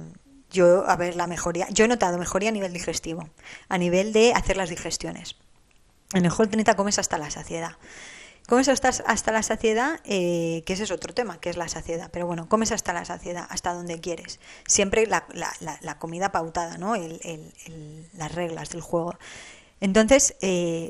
[0.50, 3.28] yo, a ver, la mejoría, yo he notado mejoría a nivel digestivo,
[3.68, 5.36] a nivel de hacer las digestiones.
[6.14, 7.76] En el Whole 30 comes hasta la saciedad.
[8.48, 12.10] Comes hasta, hasta la saciedad, eh, que ese es otro tema, que es la saciedad.
[12.12, 14.40] Pero bueno, comes hasta la saciedad, hasta donde quieres.
[14.66, 15.24] Siempre la,
[15.98, 16.94] comida pautada, ¿no?
[18.18, 19.14] las reglas del juego.
[19.80, 20.34] Entonces,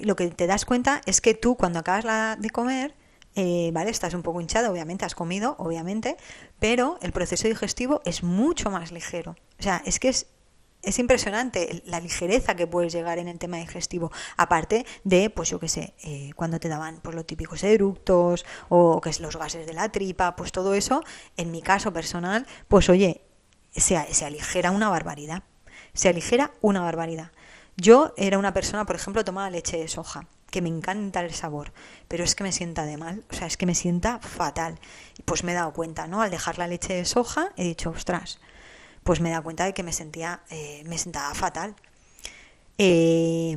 [0.03, 2.95] lo que te das cuenta es que tú, cuando acabas de comer,
[3.35, 3.91] eh, ¿vale?
[3.91, 6.17] Estás un poco hinchado, obviamente, has comido, obviamente,
[6.59, 9.37] pero el proceso digestivo es mucho más ligero.
[9.59, 10.27] O sea, es que es,
[10.83, 15.61] es impresionante la ligereza que puedes llegar en el tema digestivo, aparte de, pues yo
[15.61, 19.67] qué sé, eh, cuando te daban pues los típicos eructos o que es los gases
[19.67, 21.03] de la tripa, pues todo eso,
[21.37, 23.23] en mi caso personal, pues oye,
[23.71, 25.45] se, se aligera una barbaridad,
[25.95, 27.33] se aligera una barbaridad.
[27.77, 31.73] Yo era una persona, por ejemplo, tomaba leche de soja que me encanta el sabor,
[32.07, 34.79] pero es que me sienta de mal, o sea, es que me sienta fatal.
[35.25, 36.23] Pues me he dado cuenta, ¿no?
[36.23, 38.39] Al dejar la leche de soja, he dicho, ostras,
[39.03, 41.75] pues me he dado cuenta de que me sentía, eh, me sentaba fatal.
[42.79, 43.57] Eh,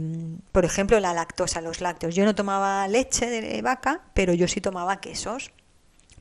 [0.51, 2.15] por ejemplo, la lactosa, los lácteos.
[2.15, 5.51] Yo no tomaba leche de vaca, pero yo sí tomaba quesos.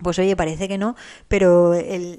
[0.02, 0.96] Pues oye, parece que no,
[1.28, 1.72] pero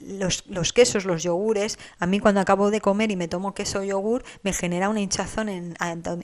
[0.07, 3.79] los, los, quesos, los yogures, a mí cuando acabo de comer y me tomo queso
[3.79, 5.75] o yogur, me genera una hinchazón en,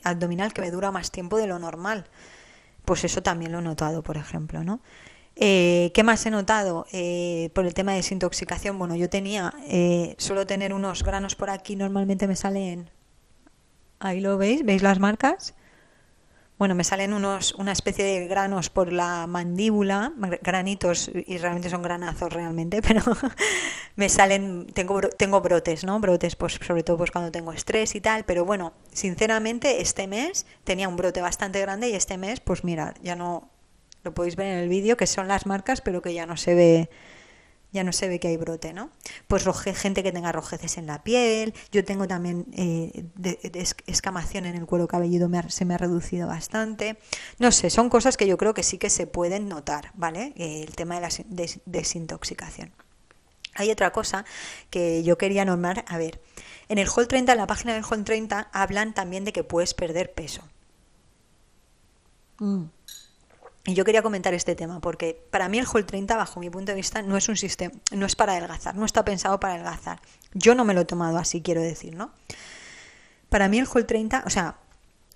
[0.04, 2.06] abdominal que me dura más tiempo de lo normal.
[2.86, 4.80] Pues eso también lo he notado, por ejemplo, ¿no?
[5.36, 6.86] Eh, ¿Qué más he notado?
[6.92, 11.50] Eh, por el tema de desintoxicación, bueno, yo tenía, eh, suelo tener unos granos por
[11.50, 12.90] aquí, normalmente me salen,
[14.00, 15.54] ahí lo veis, ¿veis las marcas?
[16.62, 21.82] Bueno, me salen unos, una especie de granos por la mandíbula, granitos, y realmente son
[21.82, 23.02] granazos realmente, pero
[23.96, 26.00] me salen, tengo, tengo brotes, ¿no?
[26.00, 30.46] Brotes, pues sobre todo pues cuando tengo estrés y tal, pero bueno, sinceramente este mes
[30.64, 33.50] tenía un brote bastante grande y este mes, pues mirad, ya no,
[34.04, 36.54] lo podéis ver en el vídeo, que son las marcas, pero que ya no se
[36.54, 36.90] ve
[37.72, 38.90] ya no se ve que hay brote, ¿no?
[39.28, 43.06] Pues gente que tenga rojeces en la piel, yo tengo también eh,
[43.88, 46.98] escamación en el cuero cabelludo, se me ha reducido bastante.
[47.40, 50.34] No sé, son cosas que yo creo que sí que se pueden notar, ¿vale?
[50.36, 51.10] el tema de la
[51.66, 52.74] desintoxicación.
[53.56, 54.26] Hay otra cosa
[54.70, 56.22] que yo quería nombrar, a ver,
[56.70, 59.74] en el Hall 30, en la página del Hall 30, hablan también de que puedes
[59.74, 60.42] perder peso.
[62.40, 62.64] Mm.
[63.66, 66.72] Y yo quería comentar este tema porque para mí el Hall 30, bajo mi punto
[66.72, 70.02] de vista, no es un sistema, no es para adelgazar, no está pensado para adelgazar.
[70.34, 72.12] Yo no me lo he tomado así, quiero decir, ¿no?
[73.30, 74.58] Para mí el Hall 30, o sea,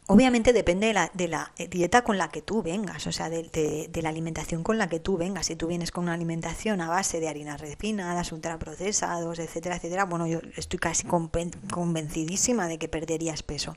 [0.07, 3.89] obviamente depende de la, de la dieta con la que tú vengas, o sea, de,
[4.01, 5.47] la alimentación con la que tú vengas.
[5.47, 10.27] Si tú vienes con una alimentación a base de harinas refinadas, ultraprocesados, etcétera, etcétera, bueno,
[10.27, 13.75] yo estoy casi convencidísima de que perderías peso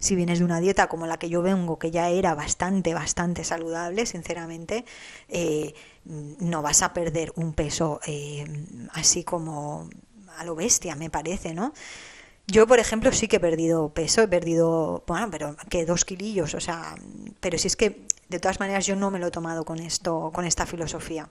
[0.00, 3.44] si vienes de una dieta como la que yo vengo, que ya era bastante, bastante
[3.44, 4.86] saludable, sinceramente,
[5.28, 8.44] eh, no vas a perder un peso eh,
[8.92, 9.88] así como
[10.38, 11.74] a lo bestia, me parece, ¿no?
[12.46, 16.54] Yo, por ejemplo, sí que he perdido peso, he perdido, bueno, pero que dos kilillos,
[16.54, 16.96] o sea,
[17.38, 20.30] pero si es que de todas maneras yo no me lo he tomado con esto,
[20.32, 21.28] con esta filosofía.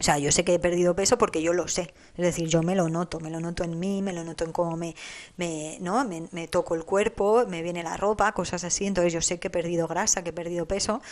[0.00, 1.94] O sea, yo sé que he perdido peso porque yo lo sé.
[2.16, 4.52] Es decir, yo me lo noto, me lo noto en mí, me lo noto en
[4.52, 4.96] cómo me,
[5.36, 6.04] me, ¿no?
[6.04, 8.86] me, toco el cuerpo, me viene la ropa, cosas así.
[8.86, 11.02] Entonces yo sé que he perdido grasa, que he perdido peso.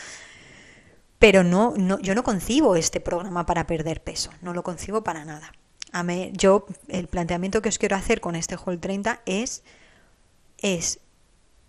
[1.19, 5.27] Pero no, no, yo no concibo este programa para perder peso, no lo concibo para
[5.27, 5.53] nada.
[5.93, 9.63] A mí, yo, el planteamiento que os quiero hacer con este Hall 30 es,
[10.59, 11.01] es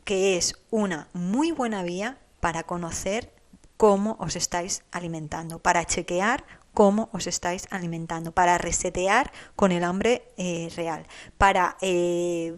[0.05, 3.33] que es una muy buena vía para conocer
[3.75, 10.23] cómo os estáis alimentando, para chequear cómo os estáis alimentando, para resetear con el hambre
[10.37, 11.05] eh, real,
[11.37, 12.55] para, eh,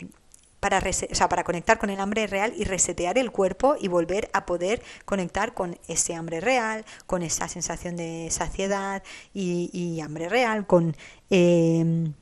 [0.60, 0.82] para,
[1.30, 5.54] para conectar con el hambre real y resetear el cuerpo y volver a poder conectar
[5.54, 10.96] con ese hambre real, con esa sensación de saciedad y, hambre real, con,
[11.30, 12.14] em,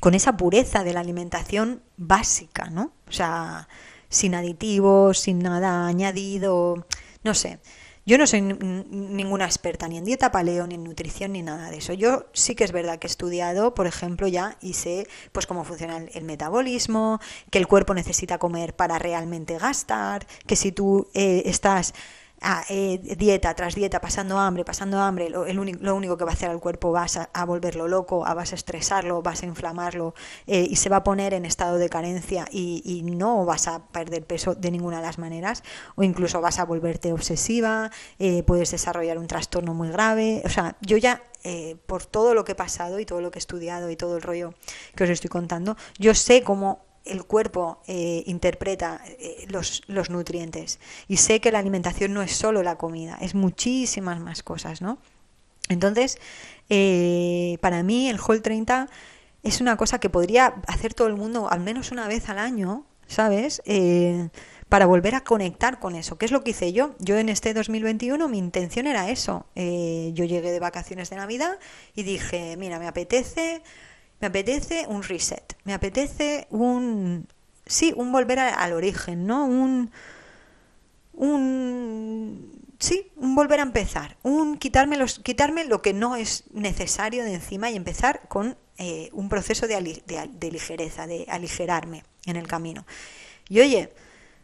[0.00, 2.92] con esa pureza de la alimentación básica, ¿no?
[3.08, 3.68] O sea,
[4.08, 6.86] sin aditivos, sin nada añadido,
[7.22, 7.60] no sé.
[8.08, 11.76] Yo no soy ninguna experta ni en dieta paleo, ni en nutrición, ni nada de
[11.76, 11.92] eso.
[11.92, 15.62] Yo sí que es verdad que he estudiado, por ejemplo, ya y sé pues cómo
[15.62, 21.42] funciona el, metabolismo, que el cuerpo necesita comer para realmente gastar, que si tú eh,
[21.44, 21.92] estás
[22.68, 26.50] eh, dieta tras dieta, pasando hambre, pasando hambre, lo, lo único que va a hacer
[26.50, 30.14] al cuerpo vas a, volverlo loco, a, vas a estresarlo, vas a inflamarlo
[30.46, 34.24] eh, y se va a poner en estado de carencia y, no vas a perder
[34.24, 35.64] peso de ninguna de las maneras
[35.96, 40.42] o incluso vas a volverte obsesiva, eh, puedes desarrollar un trastorno muy grave.
[40.44, 41.22] O sea, yo ya
[41.86, 44.22] por todo lo que he pasado y todo lo que he estudiado y todo el
[44.22, 44.52] rollo
[44.94, 50.78] que os estoy contando, yo sé cómo el cuerpo eh, interpreta eh, los, los, nutrientes.
[51.08, 54.98] Y sé que la alimentación no es solo la comida, es muchísimas más cosas, ¿no?
[55.68, 56.18] Entonces,
[56.68, 58.88] eh, para mí el Hall 30
[59.42, 62.84] es una cosa que podría hacer todo el mundo al menos una vez al año,
[63.06, 63.62] ¿sabes?
[64.68, 66.18] para volver a conectar con eso.
[66.18, 66.94] ¿Qué es lo que hice yo?
[66.98, 69.46] Yo en este 2021 mi intención era eso.
[69.54, 71.58] yo llegué de vacaciones de Navidad
[71.94, 73.62] y dije, mira, me apetece
[74.20, 77.28] me apetece un reset, me apetece un,
[77.66, 79.44] sí, un volver al origen, ¿no?
[79.44, 79.90] Un,
[81.12, 87.24] un, sí, un volver a empezar, un quitarme, los, quitarme lo que no es necesario
[87.24, 92.46] de encima y empezar con eh, un proceso de, de, ligereza, de aligerarme en el
[92.46, 92.86] camino.
[93.48, 93.92] Y oye,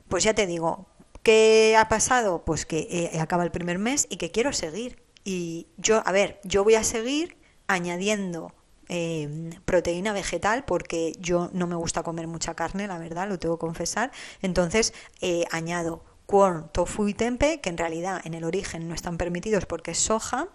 [0.08, 0.86] pues ya te digo,
[1.22, 2.44] ¿qué ha pasado?
[2.44, 5.02] Pues que eh, acaba el primer mes y que quiero seguir.
[5.24, 8.52] Y yo, a ver, yo voy a seguir añadiendo
[8.88, 13.56] eh, proteína vegetal porque yo no me gusta comer mucha carne, la verdad, lo tengo
[13.56, 14.10] que confesar.
[14.42, 19.18] Entonces eh, añado corn, tofu y tempe, que en realidad en el origen no están
[19.18, 20.48] permitidos porque es soja,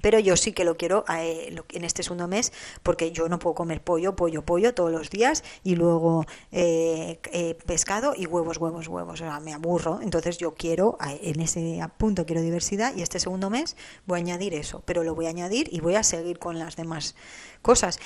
[0.00, 2.52] pero yo sí que lo quiero eh, en este segundo mes
[2.82, 7.56] porque yo no puedo comer pollo, pollo, pollo todos los días y luego eh, eh,
[7.66, 9.14] pescado y huevos, huevos, huevos.
[9.14, 10.00] O sea, me aburro.
[10.02, 13.76] Entonces yo quiero, en ese punto quiero diversidad y este segundo mes
[14.06, 14.82] voy a añadir eso.
[14.86, 17.14] Pero lo voy a añadir y voy a seguir con las demás
[17.60, 17.98] cosas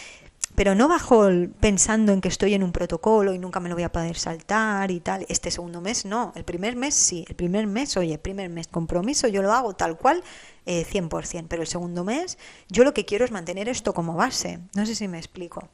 [0.56, 1.28] pero no bajo
[1.60, 4.90] pensando en que estoy en un protocolo y nunca me lo voy a poder saltar
[4.90, 5.26] y tal.
[5.28, 8.66] Este segundo mes no, el primer mes sí, el primer mes, oye, el primer mes
[8.66, 10.24] compromiso, yo lo hago tal cual,
[10.64, 14.58] eh, 100%, pero el segundo mes yo lo que quiero es mantener esto como base,
[14.74, 15.68] no sé si me explico.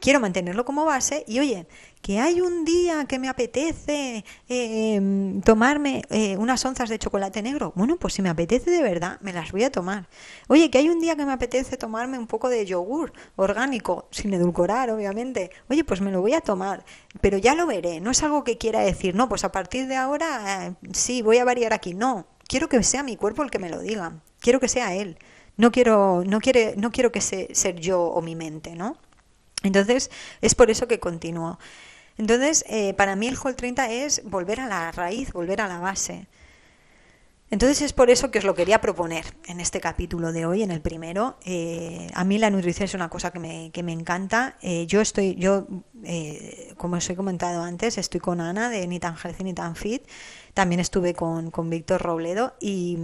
[0.00, 1.66] Quiero mantenerlo como base y oye,
[2.02, 7.72] que hay un día que me apetece em, tomarme eh, unas onzas de chocolate negro.
[7.76, 10.08] Bueno, pues si me apetece de verdad, me las voy a tomar.
[10.48, 14.32] Oye, que hay un día que me apetece tomarme un poco de yogur orgánico, sin
[14.32, 15.50] edulcorar, obviamente.
[15.68, 16.84] Oye, pues me lo voy a tomar,
[17.20, 18.00] pero ya lo veré.
[18.00, 21.38] No es algo que quiera decir, no, pues a partir de ahora eh, sí, voy
[21.38, 21.94] a variar aquí.
[21.94, 24.20] No, quiero que sea mi cuerpo el que me lo diga.
[24.40, 25.18] Quiero que sea él
[25.56, 28.96] No quiero, no quiere, no quiero que se, ser yo o mi mente, ¿no?
[29.62, 31.58] Entonces, es por eso que continúo.
[32.18, 35.78] Entonces, eh, para mí el Hall 30 es volver a la raíz, volver a la
[35.78, 36.26] base.
[37.50, 40.70] Entonces es por eso que os lo quería proponer en este capítulo de hoy, en
[40.70, 41.36] el primero.
[41.44, 44.56] Eh, a mí la nutrición es una cosa que me, que me encanta.
[44.62, 45.66] Eh, yo estoy, yo,
[46.76, 50.06] como os he comentado antes, estoy con Ana de Ni tan Healthy ni tan Fit.
[50.54, 52.98] También estuve con, con Víctor Robledo y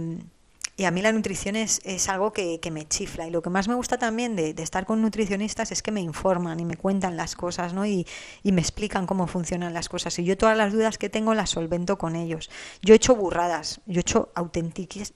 [0.79, 3.25] y a mí la nutrición es, es algo que, que, me chifla.
[3.25, 6.01] Y lo que más me gusta también de, de, estar con nutricionistas es que me
[6.01, 7.83] informan y me cuentan las cosas, ¿no?
[7.87, 8.05] Y,
[8.43, 10.19] y, me explican cómo funcionan las cosas.
[10.19, 12.51] Y yo todas las dudas que tengo las solvento con ellos.
[12.83, 15.13] Yo he hecho burradas, yo he hecho auténticas,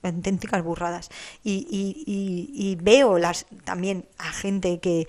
[0.64, 1.10] burradas.
[1.44, 5.06] Y, y, veo las, también a gente que,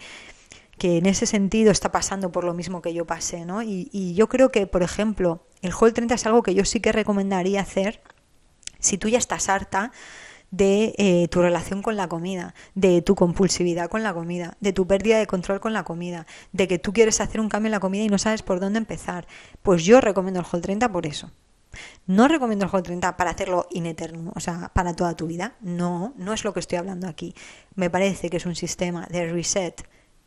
[0.77, 3.63] que en ese sentido está pasando por lo mismo que yo pasé, ¿no?
[3.63, 6.79] Y, y yo creo que, por ejemplo, el Hall 30 es algo que yo sí
[6.79, 8.03] que recomendaría hacer
[8.77, 9.91] si tú ya estás harta
[10.53, 14.85] de eh, tu relación con la comida, de tu compulsividad con la comida, de tu
[14.85, 17.79] pérdida de control con la comida, de que tú quieres hacer un cambio en la
[17.79, 19.25] comida y no sabes por dónde empezar.
[19.63, 21.31] Pues yo recomiendo el Hall 30 por eso.
[22.05, 25.55] No recomiendo el Hall 30 para hacerlo in eterno, o sea, para toda tu vida.
[25.59, 27.33] No, no es lo que estoy hablando aquí.
[27.73, 29.83] Me parece que es un sistema de reset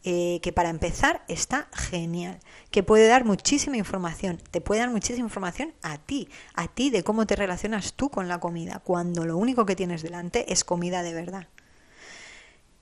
[0.09, 2.38] eh, que para empezar está genial,
[2.71, 7.03] que puede dar muchísima información, te puede dar muchísima información a ti, a ti de
[7.03, 11.03] cómo te relacionas tú con la comida, cuando lo único que tienes delante es comida
[11.03, 11.49] de verdad.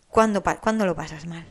[0.09, 0.43] ¿Cuándo,
[0.85, 1.47] lo pasas mal?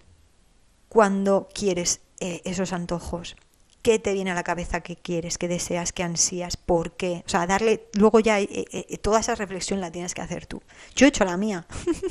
[0.89, 3.35] ¿Cuándo quieres eh, esos antojos?
[3.81, 6.55] ¿Qué te viene a la cabeza que quieres, que deseas, que ansías?
[6.55, 7.23] ¿Por qué?
[7.25, 10.61] O sea, darle, luego ya eh, toda esa reflexión la tienes que hacer tú.
[10.95, 11.65] Yo he hecho la mía,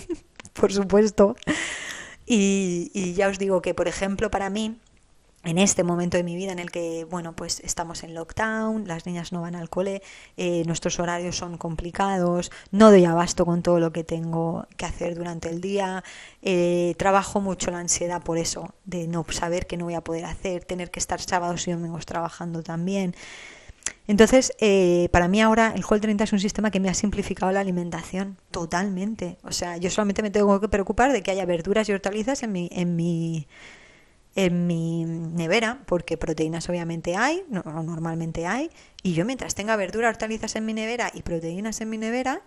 [0.52, 1.36] por supuesto.
[2.34, 4.78] Y, ya os digo que, por ejemplo, para mí,
[5.44, 9.04] en este momento de mi vida en el que, bueno, pues estamos en lockdown, las
[9.04, 10.00] niñas no van al cole,
[10.38, 15.14] eh, nuestros horarios son complicados, no doy abasto con todo lo que tengo que hacer
[15.14, 16.04] durante el día,
[16.40, 20.24] eh, trabajo mucho la ansiedad por eso, de no saber qué no voy a poder
[20.24, 23.14] hacer, tener que estar sábados y domingos trabajando también.
[24.06, 27.52] Entonces, eh, para mí ahora el Hall 30 es un sistema que me ha simplificado
[27.52, 29.38] la alimentación totalmente.
[29.44, 32.52] O sea, yo solamente me tengo que preocupar de que haya verduras y hortalizas en
[32.52, 33.46] mi, en mi,
[34.34, 38.70] en mi nevera, porque proteínas obviamente hay, no, normalmente hay,
[39.02, 42.42] y yo mientras tenga verduras, hortalizas en mi nevera y proteínas en mi nevera,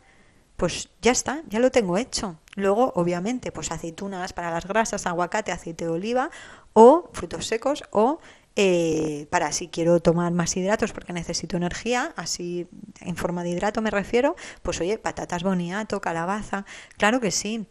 [0.58, 2.40] pues ya está, ya lo tengo hecho.
[2.56, 6.30] Luego, obviamente, pues aceitunas para las grasas, aguacate, aceite de oliva
[6.74, 8.20] o frutos secos o
[8.56, 12.68] eh, para si quiero tomar más hidratos porque necesito energía, así
[13.02, 16.66] en forma de hidrato me refiero, pues oye, patatas boniato, calabaza,
[16.98, 17.68] claro que sí,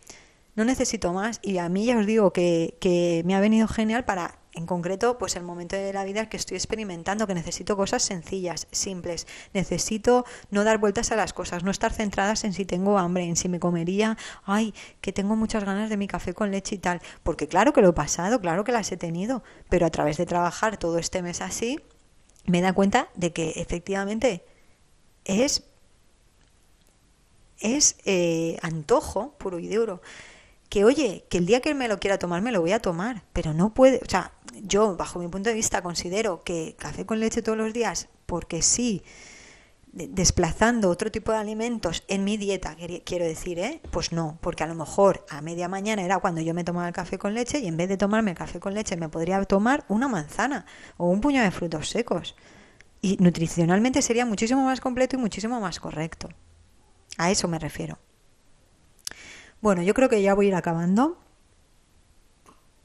[0.56, 4.04] no necesito más y a mí ya os digo que, que me ha venido genial
[4.04, 8.02] para en concreto, pues el momento de la vida que estoy experimentando, que necesito cosas
[8.02, 9.26] sencillas, simples.
[9.52, 13.36] Necesito no dar vueltas a las cosas, no estar centradas en si tengo hambre, en
[13.36, 17.00] si me comería, ay, que tengo muchas ganas de mi café con leche y tal.
[17.22, 20.26] Porque claro que lo he pasado, claro que las he tenido, pero a través de
[20.26, 21.80] trabajar todo este mes así,
[22.46, 24.44] me da cuenta de que efectivamente
[25.24, 25.64] es,
[27.58, 30.00] es eh, antojo puro y duro
[30.74, 33.22] que oye, que el día que me lo quiera tomar me lo voy a tomar,
[33.32, 37.20] pero no puede, o sea, yo bajo mi punto de vista considero que café con
[37.20, 39.04] leche todos los días, porque sí,
[39.92, 43.82] desplazando otro tipo de alimentos en mi dieta, quiero decir, ¿eh?
[43.92, 46.92] pues no, porque a lo mejor a media mañana era cuando yo me tomaba el
[46.92, 49.84] café con leche y en vez de tomarme el café con leche me podría tomar
[49.86, 52.34] una manzana o un puño de frutos secos.
[53.00, 56.30] Y nutricionalmente sería muchísimo más completo y muchísimo más correcto.
[57.16, 57.96] A eso me refiero.
[59.64, 61.16] Bueno, yo creo que ya voy a ir acabando.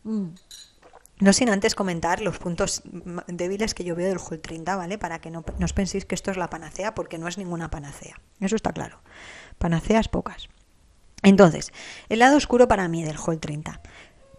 [0.05, 0.27] Mm.
[1.19, 2.83] No sin antes comentar los puntos
[3.27, 4.97] débiles que yo veo del Hall 30, ¿vale?
[4.97, 7.69] Para que no, no, os penséis que esto es la panacea, porque no es ninguna
[7.69, 8.21] panacea.
[8.39, 9.01] Eso está claro.
[9.57, 10.47] Panaceas pocas.
[11.21, 11.73] Entonces,
[12.07, 13.81] el lado oscuro para mí del Hall 30.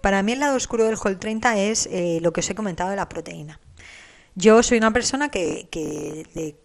[0.00, 2.88] Para mí el lado oscuro del Hall 30 es eh, lo que os he comentado
[2.88, 3.60] de la proteína.
[4.36, 5.68] Yo soy una persona que,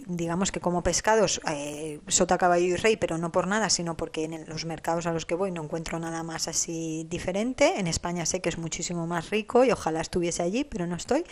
[0.08, 4.25] digamos que como pescados, eh, sota, caballo y rey, pero no por nada, sino porque
[4.25, 7.80] en los mercados a los que voy no encuentro nada más así diferente.
[7.80, 11.25] En España sé que es muchísimo más rico y ojalá estuviese allí, pero no estoy.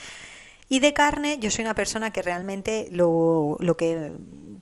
[0.70, 4.14] Y de carne, yo soy una persona que realmente lo, lo que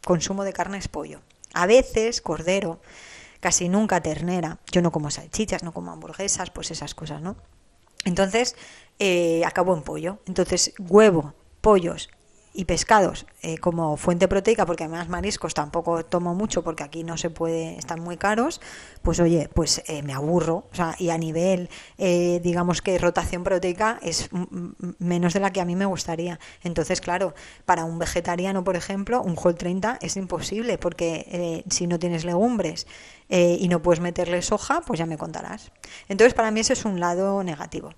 [0.04, 1.22] consumo de carne es pollo.
[1.54, 2.82] A veces cordero,
[3.40, 4.60] casi nunca ternera.
[4.72, 7.38] Yo no como salchichas, no como hamburguesas, pues esas cosas, ¿no?
[8.04, 8.56] Entonces,
[9.00, 10.20] eh, acabo en pollo.
[10.26, 12.10] Entonces, huevo, pollos
[12.54, 17.18] y pescados eh, como fuente proteica, porque además mariscos tampoco tomo mucho porque aquí no
[17.18, 18.60] se puede, están muy caros,
[19.02, 20.66] pues oye, pues eh, me aburro.
[20.72, 24.30] O sea, y a nivel, eh, digamos que rotación proteica es
[25.00, 26.40] menos de la que a mí me gustaría.
[26.64, 27.34] Entonces, claro,
[27.66, 32.88] para un vegetariano, por ejemplo, un Whole 30 es imposible porque si no tienes legumbres
[33.30, 35.72] y no puedes meterle soja, pues ya me contarás.
[36.10, 37.94] Entonces, para mí ese es un lado negativo.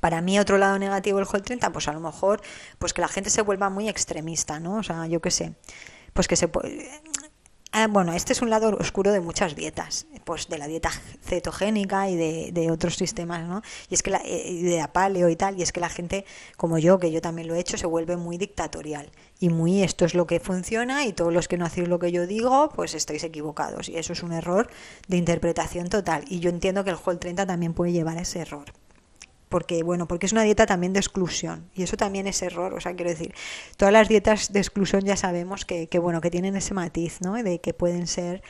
[0.00, 2.40] Para mí otro lado negativo del Whole 30, pues a lo mejor
[2.78, 4.76] pues que la gente se vuelva muy extremista, ¿no?
[4.76, 5.54] O sea, yo qué sé,
[6.12, 6.48] pues que se
[7.76, 10.90] ah, bueno, este es un lado oscuro de muchas dietas, pues de la dieta
[11.22, 13.62] cetogénica y de, otros sistemas, ¿no?
[13.90, 16.24] Y es que la, eh, de la paleo y tal, y es que la gente,
[16.56, 20.06] como yo, que yo también lo he hecho, se vuelve muy dictatorial y muy esto
[20.06, 22.94] es lo que funciona y todos los que no hacéis lo que yo digo, pues
[22.94, 23.90] estáis equivocados.
[23.90, 24.68] Y eso es un error
[25.08, 26.24] de interpretación total.
[26.28, 28.72] Y yo entiendo que el Whole 30 también puede llevar a ese error
[29.48, 32.80] porque bueno, porque es una dieta también de exclusión y eso también es error, o
[32.80, 33.34] sea, quiero decir,
[33.76, 37.34] todas las dietas de exclusión ya sabemos que, que bueno, que tienen ese matiz, ¿no?
[37.34, 38.42] De que pueden ser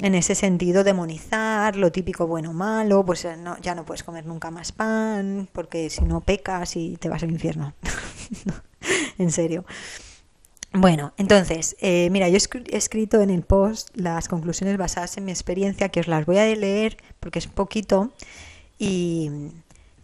[0.00, 4.26] en ese sentido demonizar lo típico bueno malo, pues eh, no, ya no puedes comer
[4.26, 7.74] nunca más pan, porque si no pecas y te vas al infierno.
[9.18, 9.64] en serio.
[10.72, 15.32] Bueno, entonces, eh, mira, yo he escrito en el post las conclusiones basadas en mi
[15.32, 18.12] experiencia, que os las voy a leer porque es poquito
[18.78, 19.30] y,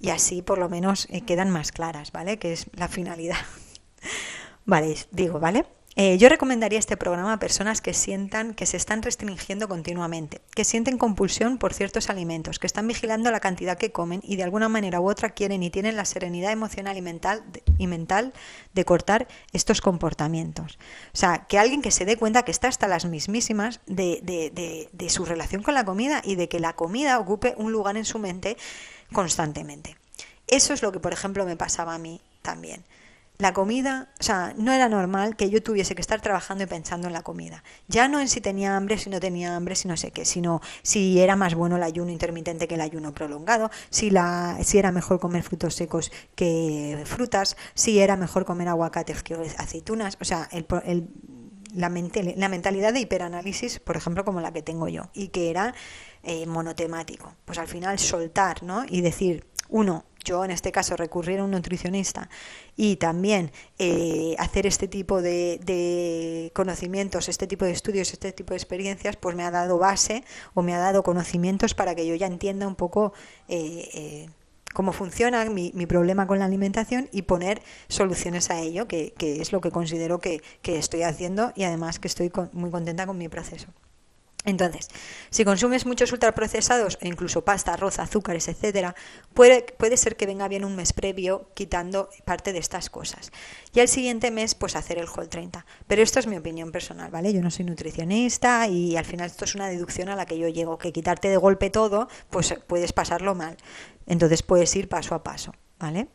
[0.01, 2.39] y así por lo menos eh, quedan más claras, ¿vale?
[2.39, 3.37] Que es la finalidad.
[4.65, 5.67] vale, digo, ¿vale?
[5.99, 10.63] Eh, yo recomendaría este programa a personas que sientan que se están restringiendo continuamente, que
[10.67, 14.69] sienten compulsión por ciertos alimentos, que están vigilando la cantidad que comen y de alguna
[14.69, 18.35] manera u otra quieren y tienen la serenidad emocional y mental, de, y mental
[18.75, 20.79] de cortar estos comportamientos.
[21.15, 24.91] O sea, que alguien que se dé cuenta que está hasta las mismísimas de, de,
[24.93, 28.05] de su relación con la comida y de que la comida ocupe un lugar en
[28.05, 28.59] su mente
[29.13, 29.97] constantemente.
[30.47, 32.85] Eso es lo que, por ejemplo, me pasaba a mí también.
[33.39, 37.07] La comida, o sea, no era normal que yo tuviese que estar trabajando y pensando
[37.07, 37.63] en la comida.
[37.87, 40.63] Ya no en si tenía hambre, si no tenía hambre, si no sé qué, sino
[40.83, 44.91] si era más bueno el ayuno intermitente que el ayuno prolongado, si, la, si era
[44.91, 50.17] mejor comer frutos secos que frutas, si era mejor comer aguacates que aceitunas.
[50.19, 50.67] O sea, el,
[51.75, 55.75] la, la mentalidad de hiperanálisis, por ejemplo, como la que tengo yo, y que era
[56.29, 57.35] eh, monotemático.
[57.45, 58.85] Pues al final soltar, ¿no?
[58.89, 62.29] Y decir, uno, yo en este caso recurrir a un nutricionista
[62.75, 68.57] y también eh, hacer este tipo de, conocimientos, este tipo de estudios, este tipo de
[68.57, 70.25] experiencias, pues me ha dado base
[70.55, 73.13] o me ha dado conocimientos para que yo ya entienda un poco
[73.47, 74.29] eh,
[74.75, 79.61] cómo funciona mi, problema con la alimentación y poner soluciones a ello, que, es lo
[79.61, 83.69] que considero que, estoy haciendo y además que estoy muy contenta con mi proceso.
[84.47, 84.89] Entonces,
[85.31, 88.95] si consumes muchos ultraprocesados e incluso pasta, arroz, azúcares, etcétera,
[89.35, 93.33] puede, puede, ser que venga bien un mes previo quitando parte de estas cosas.
[93.75, 95.67] Y al siguiente mes, pues hacer el Whole 30.
[95.89, 97.33] Pero esto es mi opinión personal, ¿vale?
[97.33, 100.47] Yo no soy nutricionista y al final esto es una deducción a la que yo
[100.47, 103.57] llego, que quitarte de golpe todo, pues puedes pasarlo mal.
[104.07, 106.07] Entonces puedes ir paso a paso, ¿vale?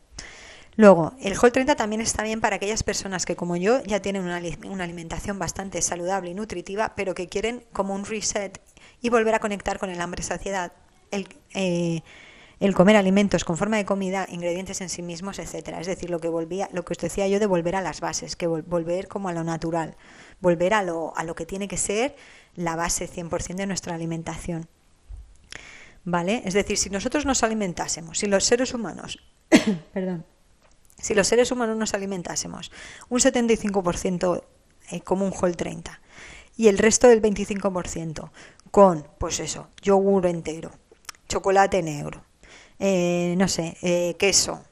[0.76, 4.22] Luego, el Whole 30 también está bien para aquellas personas que, como yo, ya tienen
[4.22, 4.36] una,
[4.84, 8.58] alimentación bastante saludable y nutritiva, pero que quieren como un reset
[9.02, 10.72] y volver a conectar con el hambre-saciedad,
[11.10, 12.00] el, eh,
[12.58, 15.78] el comer alimentos con forma de comida, ingredientes en sí mismos, etcétera.
[15.78, 18.34] Es decir, lo que volvía, lo que os decía yo de volver a las bases,
[18.34, 19.96] que volver como a lo natural,
[20.40, 22.16] volver a lo, a lo que tiene que ser
[22.54, 24.68] la base 100% de nuestra alimentación.
[26.04, 26.42] ¿Vale?
[26.46, 29.18] Es decir, si nosotros nos alimentásemos, si los seres humanos,
[29.92, 30.24] perdón,
[31.02, 32.70] si los seres humanos nos alimentásemos
[33.10, 34.42] un 75%
[34.90, 36.00] eh, como un Whole 30
[36.56, 38.30] y el resto del 25%
[38.70, 40.70] con, pues eso, yogur entero,
[41.28, 42.24] chocolate negro,
[42.78, 44.62] eh, no sé, eh, queso,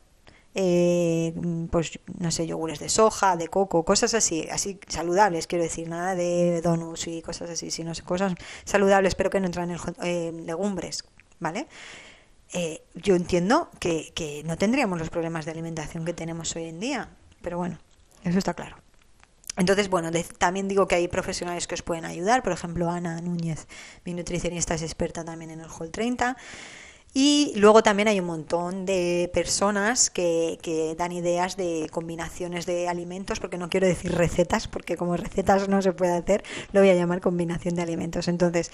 [0.52, 6.14] pues no sé, yogures de soja, de coco, cosas así, así saludables, quiero decir, nada
[6.14, 11.04] de donuts y cosas así, sino cosas saludables, pero que no entran en legumbres,
[11.38, 11.66] ¿vale?
[12.52, 16.80] Eh, yo entiendo que, que, no tendríamos los problemas de alimentación que tenemos hoy en
[16.80, 17.08] día,
[17.42, 17.78] pero bueno,
[18.24, 18.76] eso está claro.
[19.56, 23.66] Entonces, bueno, también digo que hay profesionales que os pueden ayudar, por ejemplo, Ana Núñez,
[24.04, 26.36] mi nutricionista, es experta también en el Whole 30.
[27.12, 32.88] Y luego también hay un montón de personas que, que, dan ideas de combinaciones de
[32.88, 36.90] alimentos, porque no quiero decir recetas, porque como recetas no se puede hacer, lo voy
[36.90, 38.28] a llamar combinación de alimentos.
[38.28, 38.70] Entonces,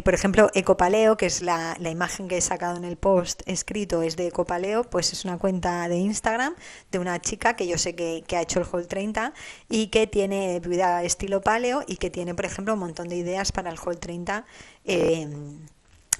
[0.00, 4.16] por ejemplo, Ecopaleo, que es la, imagen que he sacado en el post escrito, es
[4.16, 6.54] de Ecopaleo, pues es una cuenta de Instagram
[6.90, 9.34] de una chica que yo sé que, ha hecho el Whole 30
[9.68, 13.52] y que tiene vida estilo paleo y que tiene, por ejemplo, un montón de ideas
[13.52, 14.46] para el Whole 30
[14.86, 15.28] eh,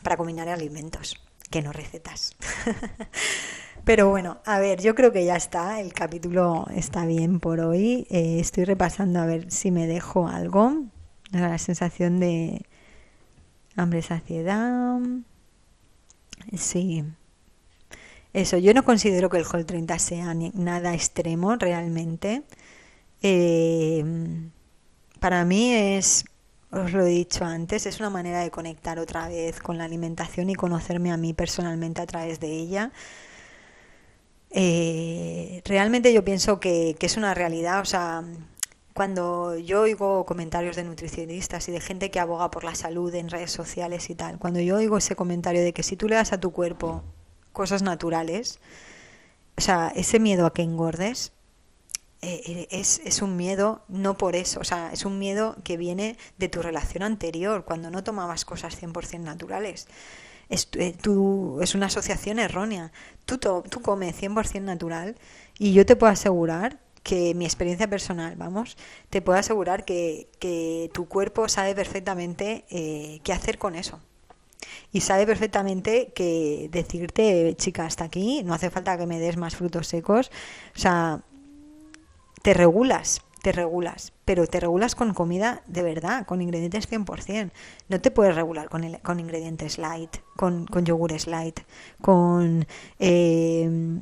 [0.02, 1.18] para combinar alimentos,
[1.50, 2.36] que no recetas.
[3.84, 8.06] Pero bueno, a ver, yo creo que ya está, el capítulo está bien por hoy.
[8.10, 10.84] Eh, estoy repasando a ver si me dejo algo.
[11.32, 12.66] La sensación de
[13.76, 14.98] hambre, saciedad.
[16.56, 17.04] Sí.
[18.32, 22.42] Eso, yo no considero que el Hall 30 sea nada extremo realmente.
[23.22, 24.04] Eh,
[25.20, 26.24] para mí es,
[26.70, 30.50] os lo he dicho antes, es una manera de conectar otra vez con la alimentación
[30.50, 32.92] y conocerme a mí personalmente a través de ella.
[34.50, 38.22] Eh, realmente yo pienso que, es una realidad, o sea,
[38.94, 43.28] cuando yo oigo comentarios de nutricionistas y de gente que aboga por la salud en
[43.28, 46.32] redes sociales y tal, cuando yo oigo ese comentario de que si tú le das
[46.32, 47.02] a tu cuerpo
[47.52, 48.58] cosas naturales,
[49.56, 51.32] o sea, ese miedo a que engordes,
[52.22, 55.76] eh, eh, es, es, un miedo no por eso, o sea, es un miedo que
[55.76, 59.88] viene de tu relación anterior, cuando no tomabas cosas 100% naturales
[60.52, 60.94] es, eh,
[61.60, 62.92] es una asociación errónea.
[63.24, 65.16] Tú, tú comes 100% natural
[65.58, 68.76] y yo te puedo asegurar que mi experiencia personal, vamos,
[69.10, 74.00] te puedo asegurar que, que tu cuerpo sabe perfectamente eh, qué hacer con eso.
[74.92, 79.56] Y sabe perfectamente que decirte, chica, hasta aquí, no hace falta que me des más
[79.56, 80.30] frutos secos.
[80.76, 81.22] O sea,
[82.42, 87.50] te regulas te regulas, pero te regulas con comida de verdad, con ingredientes 100%.
[87.88, 91.58] No te puedes regular con, el, con ingredientes light, con, con yogures light,
[92.00, 92.64] con,
[93.00, 93.98] eh,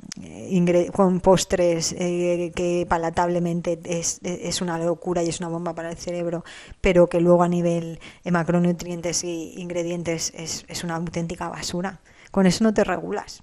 [0.93, 5.97] con postres eh, que palatablemente es, es, una locura y es una bomba para el
[5.97, 6.45] cerebro,
[6.83, 12.01] pero que luego a nivel de macronutrientes y ingredientes es, es una auténtica basura.
[12.31, 13.41] Con eso no te regulas.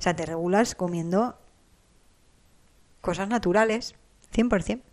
[0.00, 1.38] O sea, te regulas comiendo
[3.00, 3.94] cosas naturales,
[4.34, 4.89] 100%.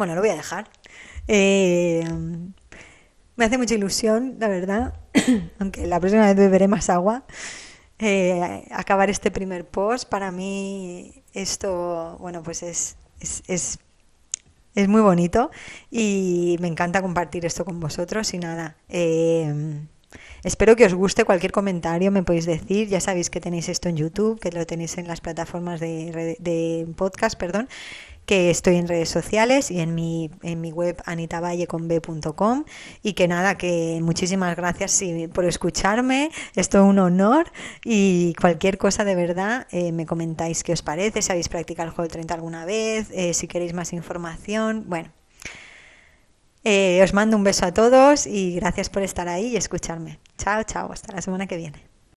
[0.00, 0.66] Bueno, lo voy a dejar.
[1.28, 2.02] Eh,
[3.36, 4.94] me hace mucha ilusión, la verdad,
[5.58, 7.26] aunque la próxima vez beberé más agua.
[7.98, 13.78] Eh, acabar este primer post, para mí esto, bueno, pues es, es,
[14.74, 15.50] es, muy bonito
[15.90, 18.78] y me encanta compartir esto con vosotros y nada.
[18.88, 19.82] Eh,
[20.44, 22.88] espero que os guste cualquier comentario, me podéis decir.
[22.88, 26.88] Ya sabéis que tenéis esto en YouTube, que lo tenéis en las plataformas de, de
[26.96, 27.68] podcast, perdón
[28.30, 32.64] que estoy en redes sociales y en mi, en mi web anitavalleconb.com
[33.02, 35.02] y que nada, que muchísimas gracias
[35.34, 37.50] por escucharme, es un honor
[37.84, 41.92] y cualquier cosa de verdad eh, me comentáis qué os parece, si habéis practicado el
[41.92, 45.10] juego 30 alguna vez, eh, si queréis más información, bueno.
[46.62, 50.20] Eh, os mando un beso a todos y gracias por estar ahí y escucharme.
[50.38, 51.89] Chao, chao, hasta la semana que viene.